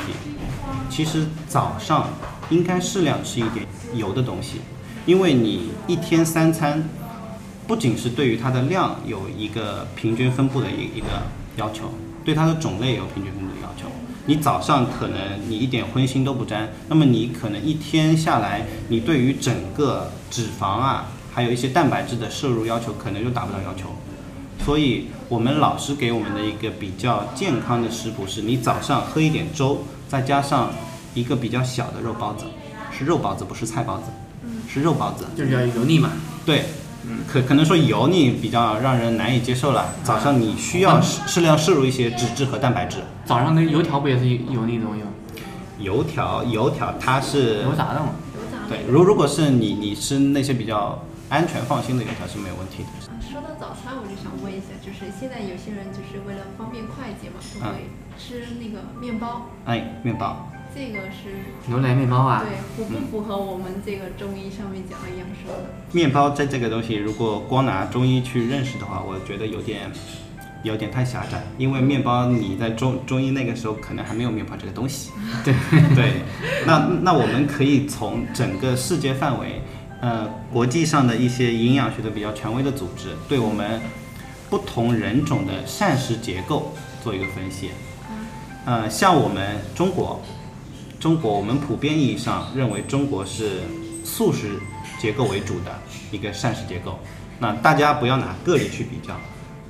[0.88, 2.08] 其实早上
[2.50, 4.60] 应该适量吃一点油的东西，
[5.06, 6.88] 因为你一天三餐，
[7.66, 11.22] 不仅是对于它的量有一个平均分布的一一个
[11.56, 11.92] 要求，
[12.24, 13.90] 对它的种类也有平均分布的要求。
[14.26, 23.88] 你早上可能你一点荤腥都不沾，那么你可能一天下来，你对于整个脂肪啊，还有一些蛋白质的摄入要求，可能就达不到要求。
[24.64, 30.70] 所以我们老师给我们的一个比较健康的食谱是，你早上喝一点粥，再加上
[31.14, 32.44] 一个比较小的肉包子，
[32.96, 34.04] 是肉包子，不是菜包子，
[34.68, 36.10] 是肉包子，就是要油腻嘛。
[36.44, 36.66] 对，
[37.26, 39.94] 可可能说油腻比较让人难以接受了。
[40.02, 42.98] 早上你需要适适量摄入一些脂质和蛋白质。
[43.24, 45.08] 早上那油条不也是油腻的东西吗？
[45.78, 48.10] 油条，油条它是油炸的嘛。
[48.68, 52.88] 对，如如果是你你吃那些比较安全放心的油条是没有问题的。
[53.32, 59.46] 说到早餐，我就想问一下，就是现在有些人就是为了方便快捷嘛，都会吃那个面包。
[59.64, 60.49] 哎，面包。
[60.74, 61.34] 这个是
[61.66, 62.44] 牛奶面包啊？
[62.44, 65.70] 对，符不符合我们这个中医上面讲的养生的？
[65.92, 69.90] 面包在这个东西，如果光拿中医去认识的话，我觉得有点
[70.62, 75.10] 有点太狭窄，因为面包你在中中医那个时候可能还没有面包这个东西。
[75.44, 75.54] 对
[75.94, 76.12] 对，
[76.66, 79.62] 那那我们可以从整个世界范围。
[80.02, 83.78] 呃，国际上的一些营养学的比较权威的组织，对我们
[84.48, 86.72] 不同人种的膳食结构
[87.04, 87.68] 做一个分析。
[88.64, 90.22] 呃，像我们中国，
[91.00, 93.62] 中国我们普遍意义上认为中国是
[94.04, 94.60] 素食
[94.98, 95.72] 结构为主的
[96.12, 96.98] 一个膳食结构。
[97.38, 99.14] 那大家不要拿个例去比较，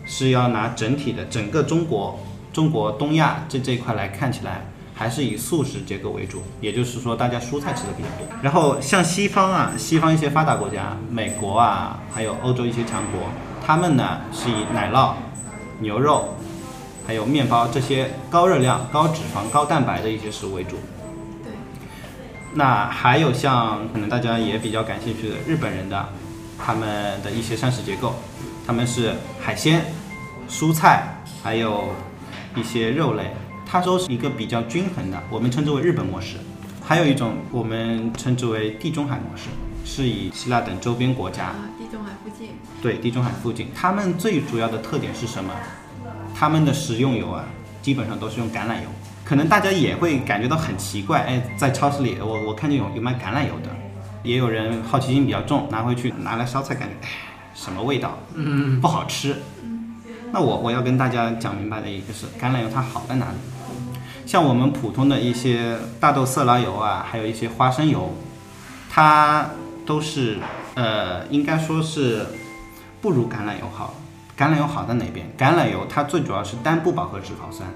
[0.05, 2.19] 是要拿整体的整个中国，
[2.53, 4.67] 中国东亚这这一块来看起来。
[4.93, 8.27] 还是以素食结构为主，也就是说，大家蔬菜吃的比较多。
[8.43, 13.23] 然后像西方啊，西方一些发达国家，美国啊，还有欧洲一些强国，
[13.67, 15.15] 他们呢是以奶酪、
[15.79, 16.35] 牛肉，
[17.07, 20.77] 还有面包这些高热量、高脂肪、高蛋白的一些食物为主。
[22.53, 22.59] 对。
[22.59, 26.09] 那还有像可能大家也比较感兴趣的日本人的，
[26.59, 28.15] 他们的一些膳食结构，
[28.67, 29.85] 他们是海鲜、
[30.49, 31.91] 蔬菜，还有
[32.57, 33.33] 一些肉类。
[33.73, 36.39] 它都是一个比较均衡的，我们称之为日本模式。
[36.83, 39.45] 还有一种我们称之为地中海模式，
[39.85, 42.49] 是以希腊等周边国家啊，地中海附近，
[42.83, 45.55] 对地中海附近，他们最主要的特点是什么？
[46.35, 47.45] 他们的食用油啊，
[47.81, 48.89] 基本上都是用橄榄油。
[49.31, 53.71] 可能大家也会感觉到很奇怪，哎，在超市里我我看见有有卖橄榄油的，
[54.25, 57.09] 也有人好奇心比较重，拿回去拿来烧菜，感觉哎
[57.55, 58.19] 什么味道？
[58.35, 59.37] 嗯，不好吃。
[60.33, 63.37] 那我我要跟大家讲明白的一个是，橄榄油它好在哪里？
[64.27, 68.13] 像我们普通的一些大豆色拉油啊，还有一些花生油，
[68.91, 69.49] 它
[69.87, 70.39] 都是
[70.75, 72.27] 呃，应该说是
[73.01, 73.95] 不如橄榄油好。
[74.37, 75.25] 橄榄油好在哪边？
[75.39, 77.69] 橄榄油它最主要是单不饱和脂肪酸，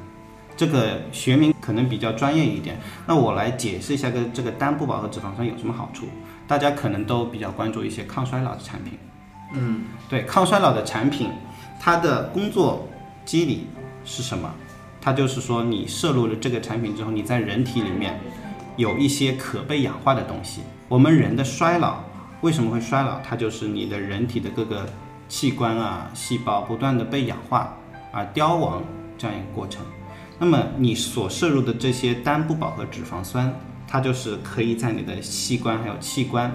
[0.56, 2.78] 这个学名可能比较专业一点。
[3.06, 6.06] 那我来解释一下跟这个单不饱和脂肪酸有什么好处。
[6.46, 8.98] 大家可能都比较关注一些抗衰老的产品。
[9.54, 11.30] 嗯，对，抗衰老的产品，
[11.80, 12.86] 它的工作
[13.24, 13.66] 机理
[14.04, 14.52] 是什么？
[15.00, 18.20] 它就是说，你摄入了这个产品之后，你在人体里面
[18.76, 20.62] 有一些可被氧化的东西。
[20.88, 21.96] 我们人的衰老
[22.42, 23.20] 为什么会衰老？
[23.20, 24.86] 它就是你的人体的各个
[25.28, 27.74] 器官啊、细胞不断的被氧化
[28.12, 28.82] 而凋亡
[29.16, 29.82] 这样一个过程。
[30.38, 33.52] 那么你所摄入的这些单不饱和脂肪酸，
[33.86, 36.52] 它就是可以在你的器官、还有器官、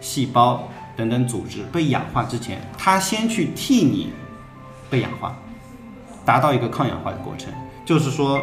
[0.00, 4.12] 细胞等等组织被氧化之前，它先去替你
[4.88, 5.36] 被氧化，
[6.24, 7.52] 达到一个抗氧化的过程。
[7.84, 8.42] 就是说，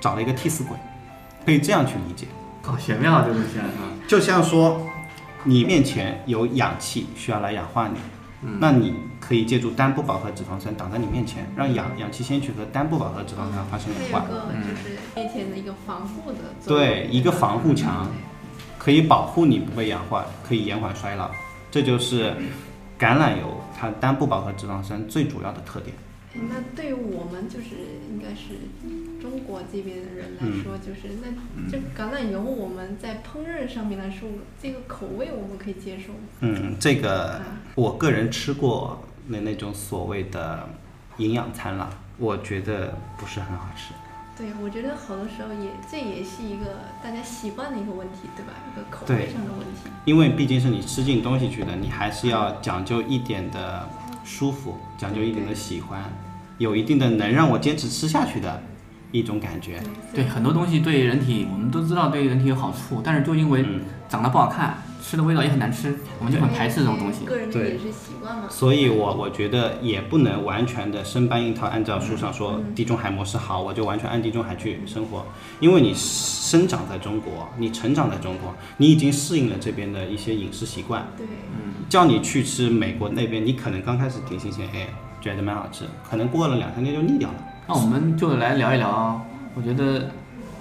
[0.00, 0.76] 找了一个替死鬼，
[1.46, 2.26] 可以这样去理解。
[2.62, 3.64] 好玄妙，这东西啊！
[4.06, 4.80] 就像说，
[5.44, 7.98] 你面前有氧气需要来氧化你，
[8.58, 14.26] 那你可以借助单不饱和脂肪酸挡在你面前，让氧氧气先去和单不饱和脂肪酸发生氧化。
[14.28, 16.86] 一个就是面前的一个防护的作用。
[16.86, 18.08] 对，一个防护墙，
[18.78, 21.30] 可以保护你不被氧化，可以延缓衰老。
[21.70, 22.34] 这就是
[22.98, 25.94] 橄榄油它单不饱和脂肪酸最主要的特点。
[26.34, 27.76] 那对于我们就是
[28.10, 28.54] 应该是
[29.20, 31.28] 中国这边的人来说，就是那
[31.70, 34.28] 这橄榄油我们在烹饪上面来说，
[34.60, 36.18] 这个口味我们可以接受吗？
[36.40, 37.40] 嗯，这个
[37.74, 40.68] 我个人吃过那那种所谓的
[41.18, 43.92] 营养餐了，我觉得不是很好吃。
[44.34, 48.52] 对，我觉得好多时候也这也是一个大家习惯的一个问题，对吧？
[48.72, 49.90] 一个口味上的问题。
[50.06, 53.86] 因为毕竟是你吃进东西去的，你还是要讲究一点的
[54.24, 56.02] 舒服，讲究一点的喜欢，
[56.58, 58.62] 有一定的能让我坚持吃下去的
[59.10, 59.82] 一种感觉。
[60.14, 63.64] 对，很多东西对人体，我们都知道对人体有好处，但是就因为
[64.08, 67.24] 长得不好看，吃的味道也很难吃，我们就很排斥这种东西。
[67.24, 68.44] 个人的对饮食习惯嘛。
[68.48, 75.26] 所以我我觉得也不能完全的生搬硬套，按照书上说地中海模式好，我就完全按地中海去生活。
[75.60, 81.04] 因为你生长在中国，你成长在中国，你已经适应了这边的一些饮食习惯。
[81.18, 84.86] 对，嗯，叫你去吃美国那边，你可能刚开始挺新鲜，哎，
[85.20, 87.34] 觉得蛮好吃，可能过了两三天就腻掉了。
[87.66, 89.20] 那我们就来聊一聊，
[89.54, 90.10] 我觉得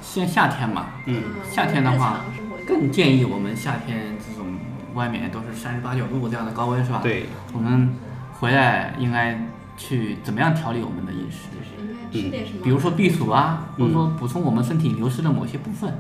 [0.02, 2.26] 现在夏天嘛，嗯，夏天的话，
[2.68, 4.54] 更建议我们夏天这种
[4.94, 7.00] 外面都是三十八九度这样的高温是吧？
[7.02, 7.94] 对，我们
[8.34, 9.48] 回来应该
[9.78, 11.48] 去怎么样调理我们的饮食？
[11.52, 12.64] 就是应该吃点什么？
[12.64, 15.94] 比如说避暑啊，嗯或者说补充我们身体流失的某些部分。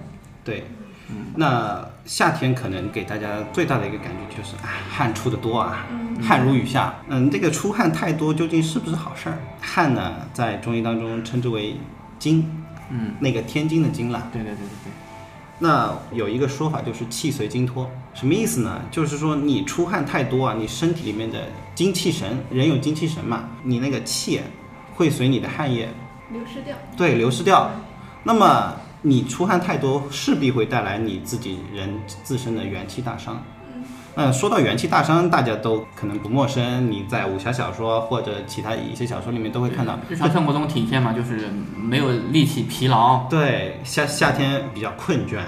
[0.44, 0.66] 对，
[1.10, 5.86] 嗯那夏天可能给大家最大的一个感觉就是，啊，汗出的多啊，
[6.22, 6.94] 汗如雨下。
[7.08, 9.38] 嗯，这个出汗太多究竟是不是好事儿？
[9.62, 11.76] 汗呢，在中医当中称之为
[12.20, 12.50] 津，
[12.90, 14.28] 嗯，那个天津的津了。
[14.34, 14.92] 对对对对对。
[15.64, 18.82] 那有一个说法就是气随精脱，什么意思呢？
[18.90, 24.42] 就是说你出汗太多啊，你身体里面的精气神，人有精气神嘛，你那个气
[24.96, 25.88] 会随你的汗液
[26.32, 26.76] 流失掉。
[26.98, 27.70] 对流失掉。
[28.24, 33.40] 那么你出汗太多，势必会带来你自己人自身的元气大伤。
[34.14, 36.92] 那说到元气大伤，大家都可能不陌生。
[36.92, 43.26] 你在武侠小说或者其他一些小说里面都会看到，日常生活中体现嘛，就是没有力气、疲劳。
[43.30, 45.40] 对，夏夏天比较困倦，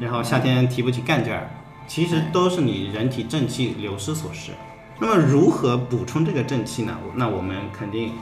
[0.00, 1.50] 然后夏天提不起干劲儿，
[1.86, 4.52] 其实都是你人体正气流失所致。
[4.98, 6.96] 那么如何补充这个正气呢？
[7.14, 8.12] 那我们肯定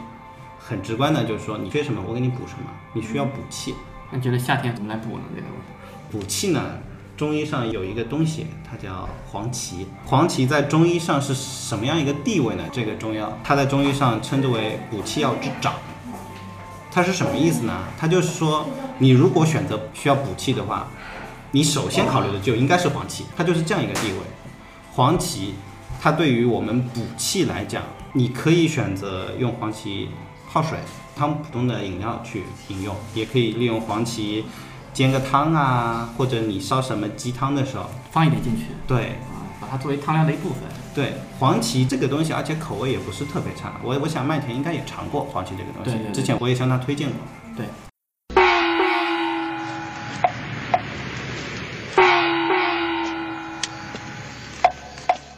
[0.59, 2.68] 很直观的就是说，你缺什么，我给你补什么。
[2.92, 3.72] 你需要补气。
[4.11, 5.25] 那觉得夏天怎么来补呢？
[5.35, 5.46] 这个
[6.11, 6.61] 补气呢？
[7.16, 9.87] 中医上有一个东西，它叫黄芪。
[10.05, 12.64] 黄芪在中医上是什么样一个地位呢？
[12.70, 15.74] 这个中药，它在中医上称之为补气药之长。
[16.90, 17.72] 它是什么意思呢？
[17.98, 18.66] 它就是说，
[18.98, 20.88] 你如果选择需要补气的话，
[21.52, 24.18] 你首先考虑的就应该是黄芪，它就是这样一个地位。
[24.92, 25.55] 黄芪，
[26.00, 30.11] 它对于我们补气来讲，你可以选择用黄芪
[30.50, 30.79] 泡水、
[31.16, 34.44] 汤普通的饮料去饮用，也可以利用黄芪。
[34.97, 40.61] 煎个汤啊，或者你烧什么鸡汤的时候放一点进去，对，啊，把它作为汤料的一部分。
[40.95, 43.75] 对，黄芪这个东西，而且口味也不是特别差。
[43.85, 47.19] 我我想麦田应该也尝过黄芪这个东西，对对对之前我也向他推荐过。
[47.55, 47.67] 对。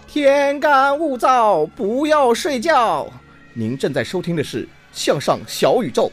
[0.06, 3.08] 天干物燥，不要睡觉。
[3.54, 6.04] 您正在收听的是《向上小宇宙》。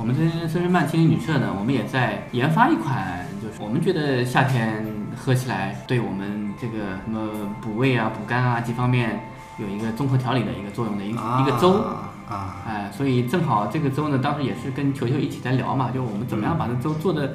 [0.00, 4.82] 我们这深圳曼青年旅社呢，我们也在研发一款，就是我们觉得夏天
[5.14, 7.28] 喝起来对我们这个什么
[7.60, 9.20] 补胃啊、补肝啊几方面
[9.58, 11.84] 有一个综合调理的一个作用的一个、啊、一个粥
[12.30, 17.34] 啊，哎，所以正好这个粥呢，当时也是跟球球一起在聊嘛，就我们怎么样把这粥做的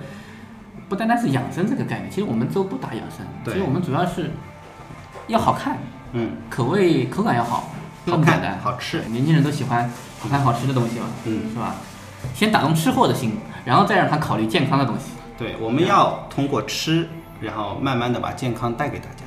[0.89, 4.31] 不单单是养生这个概念，其实我们粥不打养生，其实我们主要是
[5.27, 5.77] 要好看，
[6.13, 7.69] 嗯，口味口感要好，
[8.07, 9.87] 好看的好吃，年轻人都喜欢
[10.19, 11.75] 好看好吃的东西嘛，嗯，是吧？
[12.33, 15.11] 先打动吃货的心，然后再让他考虑健康的东西。
[15.37, 17.09] 对，我们要通过吃，
[17.41, 19.23] 然后慢慢的把健康带给大家。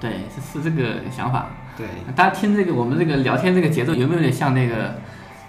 [0.00, 1.46] 对，是是这个想法。
[1.76, 4.94] 对，大家听这个我们这个聊天这个节奏，有没有点像那个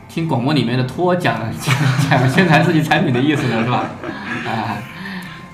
[0.10, 1.76] 听广播里面的托讲 讲
[2.10, 3.64] 讲宣传自己产品的意思呢？
[3.64, 3.86] 是吧？
[4.46, 4.78] 啊，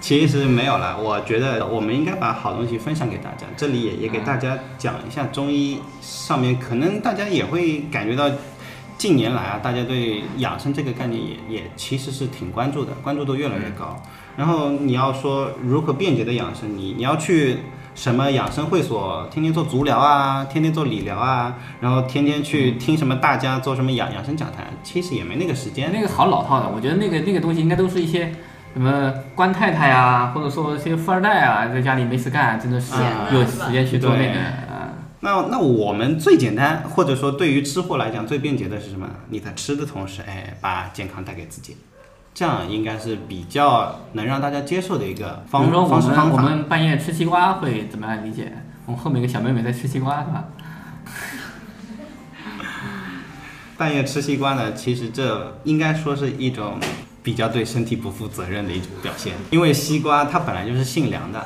[0.01, 0.97] 其实没有了。
[0.99, 3.45] 我觉得我们应该把好东西分享给大家。
[3.55, 8.29] 这里也也给大家讲一下中医上面，可能大家也会感觉到。
[8.97, 14.01] 近年来啊，大家对养生这个概念也也其实是挺关注的，关注度越来越高。
[14.37, 17.57] 然后你要说如何便捷的养生，你你要去
[17.93, 25.91] 什么养生会所，天天做足疗啊，天天做理疗啊，然后天天去听什么大家做什么养养生讲坛，其实也没那个时间。
[25.93, 28.31] 那个好老套的，我觉得那个那个东西应该都是一些
[28.73, 32.93] 什么官太太啊，或者说一些富二代啊，在家里没事干，真的是
[33.33, 34.64] 有时间去做那个。
[35.25, 39.09] 那那我们最简单，或者说对于吃货来讲最便捷的是什么？
[39.29, 41.77] 你在吃的同时，哎，把健康带给自己，
[42.31, 46.43] 这样应该是比较能让大家接受的一个方比如说我们我方式方法。
[46.43, 48.53] 们半夜吃西瓜会怎么样理解？
[48.85, 50.45] 我们后面一个小妹妹在吃西瓜是吧？
[53.79, 56.79] 半夜吃西瓜呢，其实这应该说是一种
[57.23, 61.43] 比较对身体不负责任的一种表现，因为西瓜它本来就是性凉的。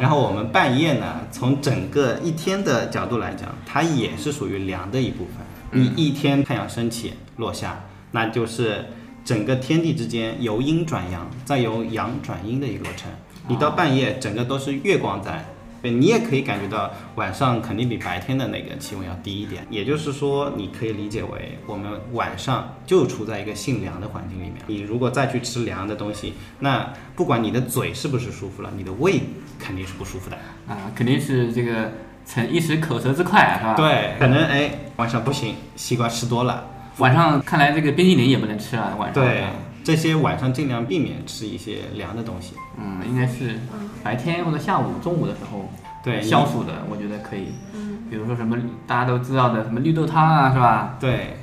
[0.00, 5.44] 然后我们半夜呢，从整个一天的角度来讲，它也是属于凉的一部分。
[5.70, 8.84] 你一天太阳升起落下，那就是
[9.24, 13.10] 整个天地之间由阴转阳，再由阳转阴的一个过程。
[13.48, 15.44] 你到半夜，整个都是月光在。
[15.84, 24.54] 对你也可以感觉到晚上肯定比白天的那个气温要低一点，也就是说，你可以理解为我们晚上就处在一个性凉的环境里面。
[24.66, 29.20] 你如果再去吃凉的东西，那不管你的嘴是不是舒服了，你的胃
[29.58, 31.92] 肯定是不舒服的啊，肯定是这个
[32.24, 33.74] 逞一时口舌之快，是吧？
[33.74, 36.66] 对，可能哎晚上不行，西瓜吃多了，
[36.96, 39.22] 晚上看来这个冰激凌也不能吃啊，晚上。
[39.22, 39.44] 对。
[39.84, 42.54] 这些晚上尽量避免吃一些凉的东西。
[42.78, 43.60] 嗯，应该是
[44.02, 45.70] 白天或者下午、中午的时候，
[46.02, 47.48] 对消暑的，我觉得可以。
[47.74, 48.56] 嗯，比如说什么
[48.86, 50.96] 大家都知道的什么绿豆汤啊，是吧？
[50.98, 51.36] 对，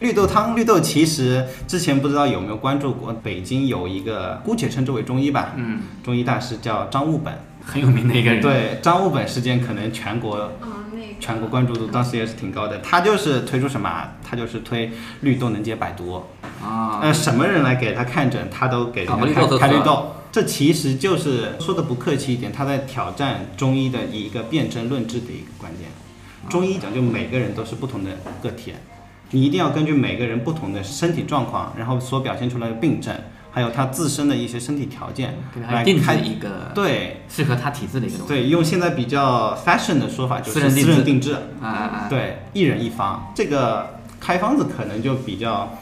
[0.00, 7.34] 绿豆汤，绿豆其实之前不知道有没有关注过，北京有一个姑且称之为中医吧，嗯，中医大师叫张悟本，
[7.64, 8.42] 很有名的一个人。
[8.42, 10.52] 对，张悟本事件可能全国。
[11.20, 14.88] 全国关注度当时也是挺高的，他就是推出什么，他就是推
[15.22, 16.22] 绿豆能解百毒
[16.62, 25.90] 啊，呃，什么人来给他看诊，他都给人开开绿豆，这其实就是说的不客气一点，他在挑战中医的一个辨证论治的一个观点。
[26.48, 28.10] 中医讲究每个人都是不同的
[28.42, 28.74] 个体，
[29.30, 33.14] 你一定要根据每个人不同的身体状况，然后所表现出来的病症。
[33.50, 35.34] 还有他自身的一些身体条件
[35.68, 38.32] 来开一个对适合他体质的一个东西。
[38.32, 43.32] 对，用现在比较 fashion 的说法就是私人定制啊啊啊，对，一人一方。
[43.34, 45.76] 这个开方子可能就比较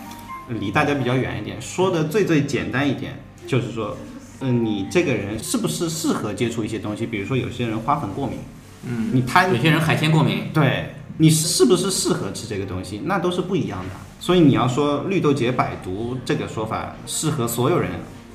[0.49, 1.61] 离大家比较远一点。
[1.61, 3.97] 说的最最简单一点，就是说，
[4.41, 7.07] 嗯，你这个人是不是适合接触一些东西？
[7.07, 8.39] 比如说有些人花粉过敏，
[8.87, 10.91] 嗯，你他有些人海鲜过敏，对。
[11.19, 13.01] 你是不是适合吃这个东西？
[13.07, 13.91] 那都是不一样的。
[14.21, 17.93] 所以你要说绿豆解百毒这个说法适合所有人，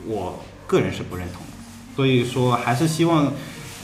[0.08, 1.54] 我个人是不认同的。
[1.96, 3.32] 所以说还是希望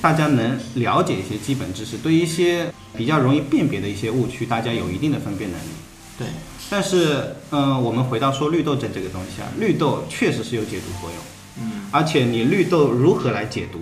[0.02, 5.70] 大家能了解一些基本知识，对一些比较容易辨别的一些误区，大家有一定的分辨能力。
[6.18, 6.28] 对。
[6.70, 11.20] 但是，嗯，我们回到说绿豆这这个东西啊，绿豆确实是有解毒作用。
[11.62, 11.88] 嗯。
[11.92, 13.80] 而且你绿豆如何来解毒？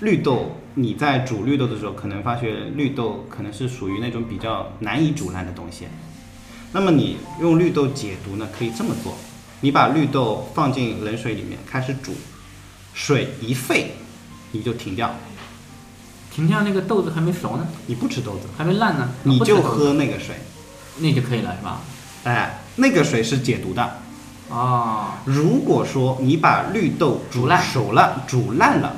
[0.00, 0.58] 绿豆。
[0.78, 5.86] 你在煮绿豆的时候，可能发觉绿豆可能是属于那种比较难以煮烂的东西。
[6.72, 8.46] 那么你用绿豆解毒呢？
[8.52, 9.16] 可以这么做：
[9.62, 12.12] 你把绿豆放进冷水里面开始煮，
[12.92, 13.92] 水一沸，
[14.52, 15.16] 你就停掉。
[16.30, 17.66] 停掉那个豆子还没熟呢？
[17.86, 19.08] 你不吃豆子，还没烂呢？
[19.22, 20.36] 你就喝那个水，
[20.98, 21.80] 那就可以了，是吧？
[22.24, 23.98] 哎，那个水是解毒的。
[24.48, 28.94] 哦，如果说你把绿豆煮烂熟了，煮烂了。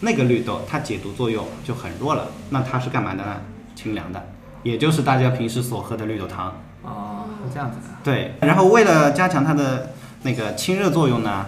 [0.00, 3.40] 那个绿豆它解毒作用就很弱了，那它是干嘛的呢？
[3.74, 4.24] 清凉的，
[4.62, 6.52] 也就是大家平时所喝的绿豆汤。
[6.82, 7.94] 哦，是这样子的。
[8.04, 9.92] 对，然后为了加强它的
[10.22, 11.46] 那个清热作用呢，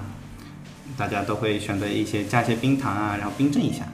[0.97, 3.85] 大家都会选择一些加些冰糖啊，然后冰镇一下。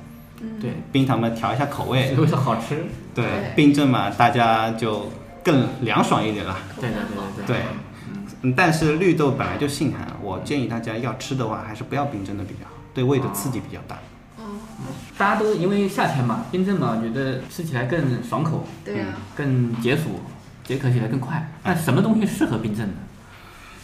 [0.60, 2.86] 对，冰糖嘛调一下口味，为了好吃。
[3.14, 5.10] 对，冰镇嘛大家就
[5.46, 6.58] 更凉爽一点了。
[6.80, 7.62] 对对对对对。
[8.42, 13.96] 嗯，但是绿豆本来就性寒，我建议大家要吃的话，还是不要冰镇的比较好，对胃的刺激比较大。
[15.16, 20.20] 大家都因为夏天嘛，冰镇嘛，觉得吃起来更爽口，对啊，更解暑，
[20.64, 21.50] 解渴起来更快。
[21.62, 22.94] 那什么东西适合冰镇呢？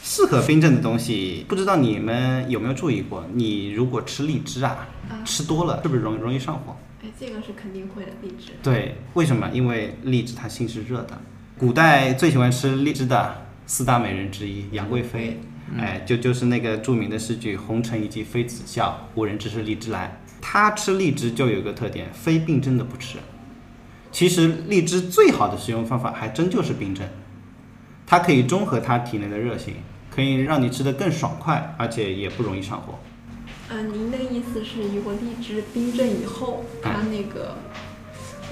[0.02, 3.24] 适合冰镇的东西，不知道你们有没有注意过？
[3.32, 4.86] 你如果吃荔枝啊，
[5.24, 6.76] 吃多了是不是容容易上火？
[7.02, 8.52] 哎，这个是肯定会的，荔枝。
[8.62, 9.48] 对，为什么？
[9.52, 11.18] 因为荔枝它性是热的。
[11.62, 15.38] 古代最喜欢吃荔枝的四大美人之一杨贵妃，
[15.78, 20.20] 哎，就就是那个著名的诗句“红尘一骑妃子笑，无人知是荔枝来”。
[20.42, 23.18] 她吃荔枝就有一个特点，非冰镇的不吃。
[24.10, 27.08] 其实荔枝最好的食用方法还真就是冰镇，
[28.08, 29.74] 它可以中和它体内的热性，
[30.10, 32.98] 可以让你吃得更爽快，而且也不容易上火。
[33.68, 37.56] 嗯，您的意思是，如果荔枝冰镇以后，它那个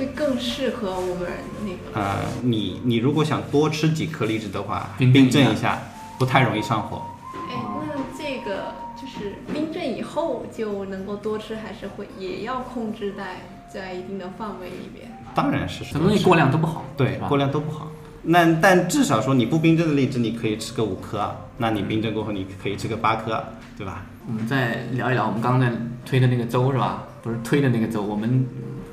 [0.01, 1.29] 会更适合我们
[1.63, 2.01] 那个？
[2.01, 5.79] 呃，你你如果想多吃几颗荔枝的话，冰镇一下，
[6.19, 7.03] 不太容易上火。
[7.51, 7.55] 哎，
[7.87, 9.07] 那这个就。
[9.07, 15.11] 是冰镇以后就能够多吃，还是会也要控制在在一定的范围里面？
[15.35, 16.85] 当然是，什么东西过量都不好。
[16.97, 17.89] 对，过量都不好。
[18.23, 23.43] 那但至少说你不冰镇的荔枝，你可以吃个五颗，那你冰镇过后你可以吃个八颗，
[23.77, 24.07] 对吧？
[24.27, 25.77] 我们再聊一聊我们刚刚在
[26.07, 27.03] 推的那个粥是吧？
[27.21, 28.47] 不是推的那个粥，我们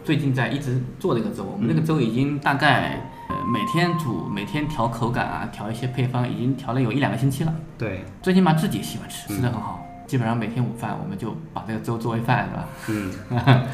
[0.07, 7.53] 最近在一直做这个粥，我们这个粥已经大概呃每天煮，每天调口感啊，调一些配方，已经调了有一两个星期了。
[7.77, 9.85] 对，最起码自己喜欢吃，吃的很好。
[10.05, 12.65] 基本上每天午饭我们就把这个粥作为饭，是吧？
[12.87, 13.13] 嗯，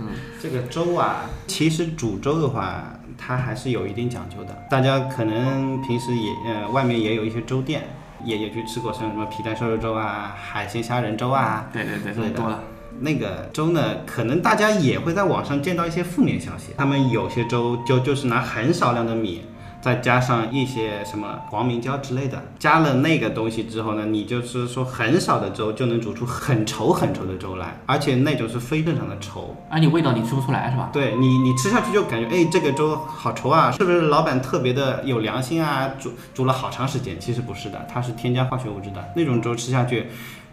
[0.00, 0.08] 嗯，
[0.40, 2.84] 这个粥啊，其实煮粥的话，
[3.18, 4.54] 它还是有一定讲究的。
[4.70, 7.82] 大家可能平时也呃外面也有一些粥店，
[8.24, 12.58] 也也去吃过，像什么皮蛋瘦肉粥啊、海鲜虾仁粥啊，对对对，太多了。
[13.00, 19.44] 那个粥呢，可能大家也会在网上见到一些负面消息，他们有些粥就就是拿很少量的米
[19.80, 30.90] 再加上一些什么黄明胶之类的，加了那个东西之后呢，你就是说很少的粥就能煮出很稠很稠的粥来，而且那种是非正常的稠，而且味道你吃不出来是吧？
[30.92, 35.92] 对你，你吃下去就感觉，哎，这个粥好稠啊，是不是老板特别的有良心啊？
[36.00, 40.08] 煮煮了好长时间，其实不是的，它是添加化学物质的那种粥吃下去，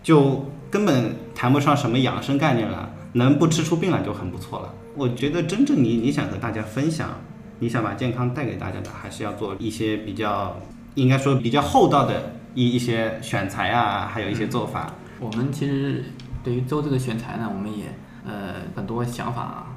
[0.05, 4.71] 就根本谈不上什么养生概念了，能不吃出病来就很不错了。
[4.95, 7.09] 我觉得真正你你想和大家分享，
[7.57, 10.57] 你想把健康带给大家的，还是要做一些比较，
[10.93, 14.93] 应该说比较厚道的一一些选材啊，还有一些做法。
[15.19, 16.05] 我们其实
[16.43, 17.85] 对于粥这个选材呢，我们也
[18.27, 19.67] 呃很多想法啊，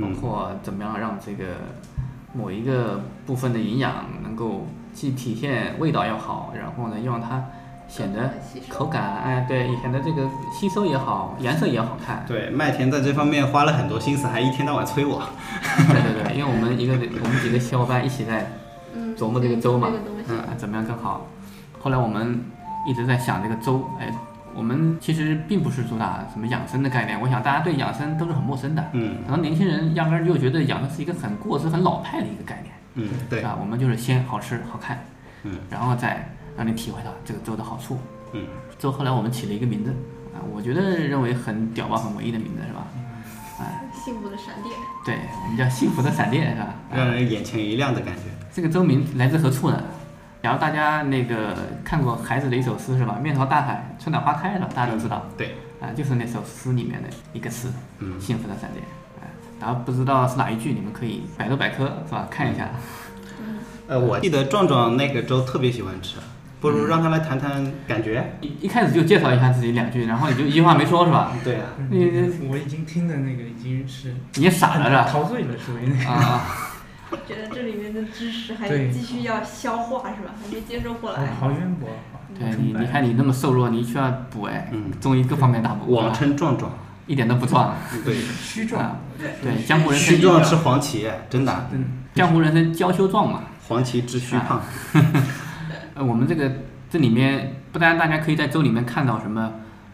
[0.00, 1.44] 包括怎么样让这个
[2.34, 7.46] 某一个部分的营养能够既体现味道要好，然后呢又让它
[7.96, 8.30] 显得
[8.68, 12.22] 口感哎对，显得这个吸收也好，颜色也好看。
[12.28, 15.22] 对，麦田在这方面花了很多心思，还一天到晚催我。
[15.88, 18.50] 对对对，因为我们一个我们几个小伙伴一起在
[19.16, 19.88] 琢磨这个粥嘛，
[20.28, 21.26] 嗯，怎么样更好。
[21.80, 22.44] 后来我们
[22.86, 24.12] 一直在想这个粥，哎，
[24.54, 33.56] 我们其实并不是主打什么养生的概念，我想大家对养生都是很陌生的，嗯，可能年轻人压根儿就觉得养生是一个很过时、很老派的一个概念，嗯，对，是吧？
[33.58, 34.98] 我们就是先好吃好看，
[35.44, 37.98] 嗯，然后再让你体会到这个粥的好处，
[38.32, 38.46] 嗯，
[38.78, 39.90] 粥后来我们起了一个名字，
[40.34, 42.86] 啊，我觉得认为很屌吧，很文艺的名字是吧？
[43.60, 44.74] 哎，幸福的闪电。
[45.04, 46.74] 对，我们叫幸福的闪电是吧？
[46.92, 48.22] 让人眼前一亮的感觉。
[48.52, 49.82] 这个粥名来自何处呢？
[50.42, 53.18] 然后大家那个看过孩子的一首诗是吧？
[53.22, 54.68] 面朝大海，春暖花开了？
[54.74, 55.24] 大家都知道。
[55.36, 55.56] 对。
[55.78, 58.82] 啊，就是那首诗里面的一个词，嗯，幸福的闪电。
[59.20, 59.28] 哎，
[59.60, 62.26] 然后不知道是哪一句，你们可以百度百科是吧？
[62.30, 62.70] 看一下。
[63.88, 66.16] 呃，我记得壮壮那个粥特别喜欢吃，
[66.60, 68.38] 不如让他来谈谈感觉。
[68.40, 71.32] 一一开始就介绍一下自己两句，然后你就一句话没说是吧？
[71.44, 71.62] 对啊。
[71.90, 72.04] 你
[72.48, 75.08] 我已经听的那个已经是已经傻了是吧？
[75.10, 76.10] 陶醉了，属于那个。
[76.10, 76.42] 啊。
[77.26, 80.34] 觉得这里面的知识还对继续要消化是吧？
[80.42, 81.26] 还没接受过来。
[81.38, 81.88] 好渊博。
[82.36, 85.94] 对你，你看你那么瘦弱，你需要补哎，中医各方面大补。
[85.94, 86.72] 网称壮壮，
[87.06, 87.74] 一点都不壮。
[88.04, 89.00] 对，虚壮。
[89.16, 91.70] 对，江湖人称虚壮吃黄芪，真的。
[92.14, 93.44] 江湖人称娇羞壮嘛。
[93.68, 94.60] 黄芪治虚胖。
[95.96, 96.52] 呃，我们这个
[96.90, 99.50] 这里面不单大家可以在粥里面看到什么，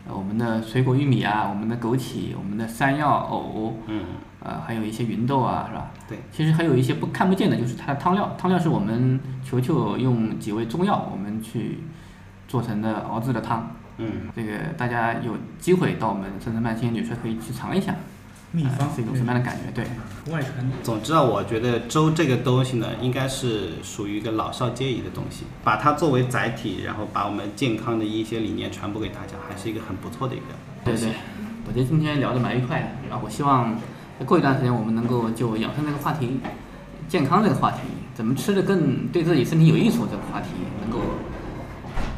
[0.09, 4.05] 呃，我们的水果玉米啊，我们的枸杞，我们的山药、藕，嗯，
[4.41, 5.91] 呃，还有一些芸豆啊，是吧？
[6.09, 6.19] 对。
[6.33, 8.35] 其实还有一些不看不见的，就是它的汤料。
[8.37, 11.79] 汤料是我们球球用几味中药，我们去
[12.49, 13.77] 做成的熬制的汤。
[13.99, 14.29] 嗯。
[14.35, 17.95] 这个大家有机会到我们深圳慢青旅社可以去尝一下。
[18.53, 19.73] 秘方是一种什么样的感觉？
[19.75, 19.85] 对。
[20.33, 20.53] 外传。
[20.85, 30.45] 总之啊，我觉得粥这个东西呢，应该是属于一个老少皆宜的东西，把它作为载体，然后把我们健康的一些理念传播给大家，还是一个很不错的一个
[30.85, 31.09] 对对，
[31.67, 33.77] 我觉得今天聊得蛮愉快的，然后我希望
[34.25, 36.39] 过一段时间我们能够就养生这个话题、
[37.09, 37.79] 健康这个话题、
[38.15, 40.51] 怎么吃的更对自己身体有益处这个话题，
[40.83, 41.01] 能够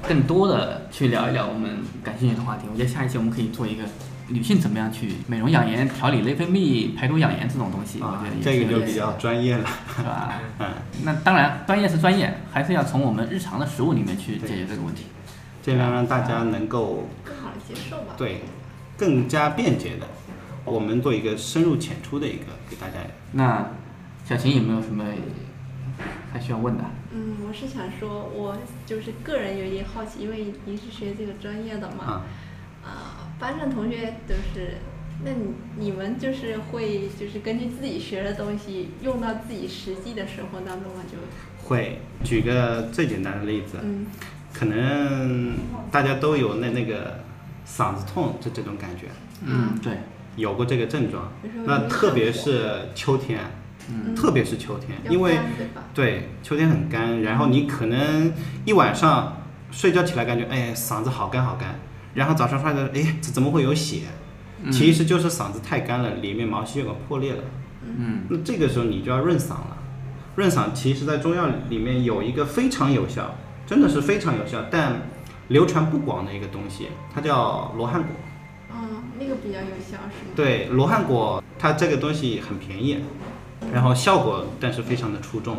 [0.07, 2.67] 更多的去聊一聊我们感兴趣的话题。
[2.71, 3.85] 我觉得下一期我们可以做一个。
[4.29, 10.41] 女性怎么样去美容养颜、调理内分泌、排毒养颜这种东西，我觉得这个就比较专业了，是吧？
[10.59, 10.67] 嗯，
[11.03, 15.05] 那当然，专业是专业，还是要从我们日常的食物里面去解决这个问题，
[15.61, 18.15] 尽量让大家能够更好的接受吧。
[18.17, 18.41] 对，
[18.97, 20.07] 更加便捷的，
[20.65, 22.95] 我们做一个深入浅出的一个给大家。
[23.33, 23.67] 那
[24.25, 25.05] 小琴有没有什么
[26.33, 26.85] 还需要问的？
[27.13, 28.57] 嗯，我是想说，我
[28.87, 32.23] 就是个人有点好奇，因为您是学这个专业的嘛，
[32.83, 33.14] 啊。
[33.39, 34.79] 班上同学都是，
[35.25, 41.03] 那你你们就是会就是根据自己学的东西用到自己实际的生活当中吗？
[41.11, 41.19] 就
[41.69, 44.07] 会举个最简单的例子，嗯，
[44.53, 45.55] 可能
[45.91, 47.21] 大家都有那那个
[47.67, 49.07] 嗓子痛这这种感觉，
[49.45, 49.99] 嗯，对，
[50.37, 51.33] 有过这个症状，
[51.65, 53.41] 那特别是秋天，
[53.89, 55.39] 嗯，特别是秋天，因为
[55.93, 58.33] 对秋天很干，然后你可能
[58.65, 61.75] 一晚上睡觉起来感觉哎嗓子好干好干。
[62.15, 64.03] 然后早上发现，哎，这怎么会有血？
[64.73, 67.43] 其实就是嗓子太干了，里面毛细血管破裂了。
[67.83, 69.77] 嗯，那这个时候你就要润嗓了。
[70.37, 73.35] 润嗓其实在中药里面有一个非常有效，
[73.67, 75.03] 真的是非常有效，但
[75.49, 78.11] 流传不广的一个东西，它叫罗汉果。
[78.73, 80.33] 嗯，那个比较有效是吗？
[80.35, 83.01] 对，罗汉果它这个东西很便宜，
[83.71, 85.59] 然后效果但是非常的出众。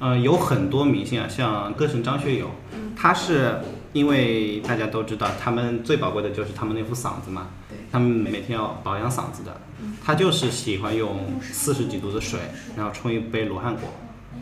[0.00, 2.50] 嗯，有很多明星啊，像歌神张学友，
[2.96, 3.60] 他是。
[3.96, 7.48] 因为大家都知道，他们最宝贵的就是他们那副嗓子嘛。
[7.90, 9.58] 他们每天要保养嗓子的。
[10.04, 12.38] 他就是喜欢用四十几度的水，
[12.76, 13.88] 然后冲一杯罗汉果，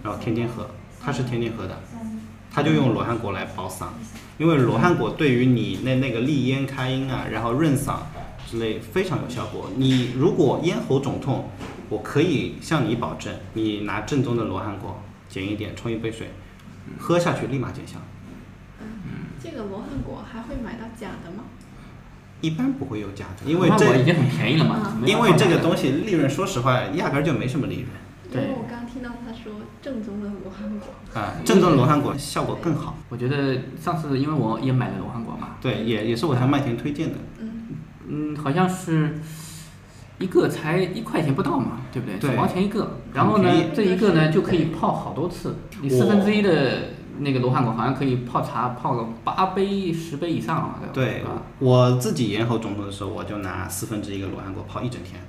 [0.03, 0.69] 然后天天喝。
[1.01, 1.81] 他是天天喝的，
[2.51, 3.87] 他就用罗汉果来保嗓。
[4.39, 7.99] 因为罗汉果对于你那那个利咽开音啊，然后润嗓
[8.51, 9.71] 之类非常有效果。
[9.77, 11.49] 你如果咽喉肿痛，
[11.89, 15.01] 我可以向你保证，你拿正宗的罗汉果。
[15.29, 16.29] 减一点，冲一杯水，
[16.99, 17.99] 喝下去立马见效。
[19.45, 21.45] 这个罗汉果还会买到假的吗？
[22.41, 27.89] 一般不会有假的，因为这果已经很便宜了嘛因为这个东西利润，说实话压根儿就没什么利润。
[28.33, 30.89] 因为我刚听到他说正宗的罗汉果。
[31.21, 32.97] 啊，正宗的罗汉果效果更好。
[33.11, 37.19] 我觉得上次因为我也买了罗汉果嘛，对，也也是我向麦田推荐的。
[37.39, 37.69] 嗯
[38.09, 39.21] 嗯，好像是
[40.19, 42.19] 一个才一块钱不到嘛，对不对？
[42.19, 42.99] 对九毛钱一个。
[43.13, 55.21] 然后呢这一个呢就可以泡好多次，你四分之一的那个罗汉果好像可以泡茶泡个八杯十杯以上啊，对吧？，我自己咽喉肿痛的时候，我就拿四分之一个罗汉果泡一整天，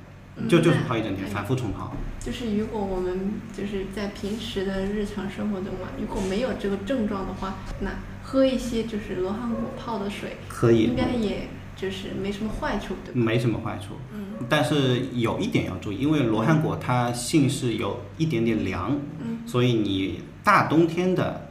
[0.50, 1.92] 就就是泡一整天，反复冲泡。
[2.20, 7.92] 就是如果我们就是在平时的日常生活中嘛，如果没有这个症状的话，那
[8.24, 13.20] 喝一些就是罗汉果泡的水，可以应该也就是没什么坏处，对吧？
[13.20, 21.50] 没什么坏处，嗯但是有一点要注意，因为罗汉果它性是有一点点凉，嗯所以你大冬天的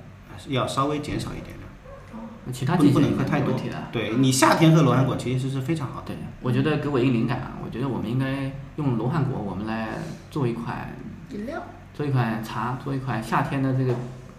[0.48, 2.52] 要稍微减少一点的。
[2.52, 3.54] 其他不不能喝太多。
[3.90, 6.08] 对你夏天喝罗汉果其实是非常好的。
[6.08, 9.88] 对，我觉得给我一个灵感啊，我觉得我们应该用罗汉果，我们来
[10.30, 10.94] 做一款
[11.30, 11.62] 饮料。
[11.94, 13.94] 做一款茶，做一款夏天的这个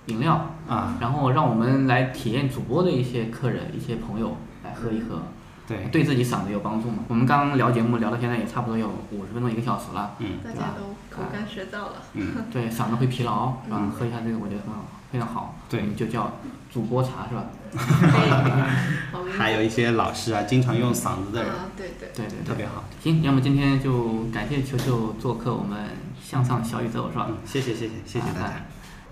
[0.07, 5.23] 饮料啊，然后让我们来体验主播的一些客人、一些朋友来喝一喝，
[5.65, 6.97] 对对自己嗓子有帮助嘛。
[7.07, 10.51] 我们刚刚聊节目聊到现在也差不多有五十分钟一个小时了，嗯大？
[10.51, 11.93] 家都口干舌燥了。
[12.13, 13.89] 嗯对，嗓子会疲劳，嗯？
[13.89, 15.55] 喝一下这个我觉得很好，非常好。
[15.69, 16.31] 对就叫
[16.71, 17.45] 主播茶是吧？
[19.37, 22.83] 还有一些老师啊，经常用嗓子的人，啊，对对对对，特别好。
[23.01, 25.77] 行，要么今天就感谢球球做客我们
[26.23, 27.27] 向上小宇宙是吧？
[27.45, 28.53] 谢谢谢谢谢谢大家。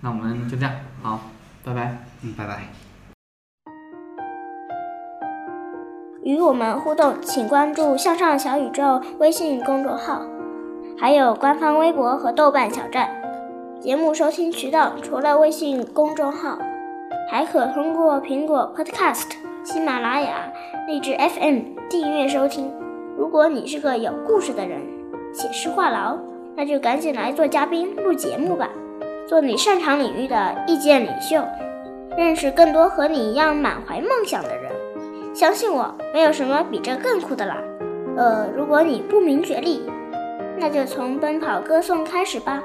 [0.02, 1.20] 那我们就这样，好，
[1.64, 2.06] 拜拜。
[2.22, 2.68] 嗯，拜拜。
[6.24, 10.22] 与我们互动，请关注“向上小宇宙”微信公众号，
[10.98, 13.23] 还有官方微博和豆瓣小站。
[13.84, 16.58] 节目收听渠道除了微信公众号，
[17.30, 19.32] 还可通过苹果 Podcast、
[19.66, 20.50] 喜马拉雅、
[20.88, 21.60] 荔枝 FM
[21.90, 22.72] 订阅收听。
[23.18, 24.80] 如果你是个有故事的人，
[25.34, 26.18] 写诗话痨，
[26.56, 28.70] 那就赶紧来做嘉宾录节目吧，
[29.28, 31.44] 做你擅长领域的意见领袖，
[32.18, 34.72] 认识更多和你一样满怀梦想的人。
[35.36, 37.58] 相信我，没有什么比这更酷的啦。
[38.16, 39.84] 呃，如果你不明觉厉，
[40.58, 42.64] 那就从奔跑歌颂开始吧。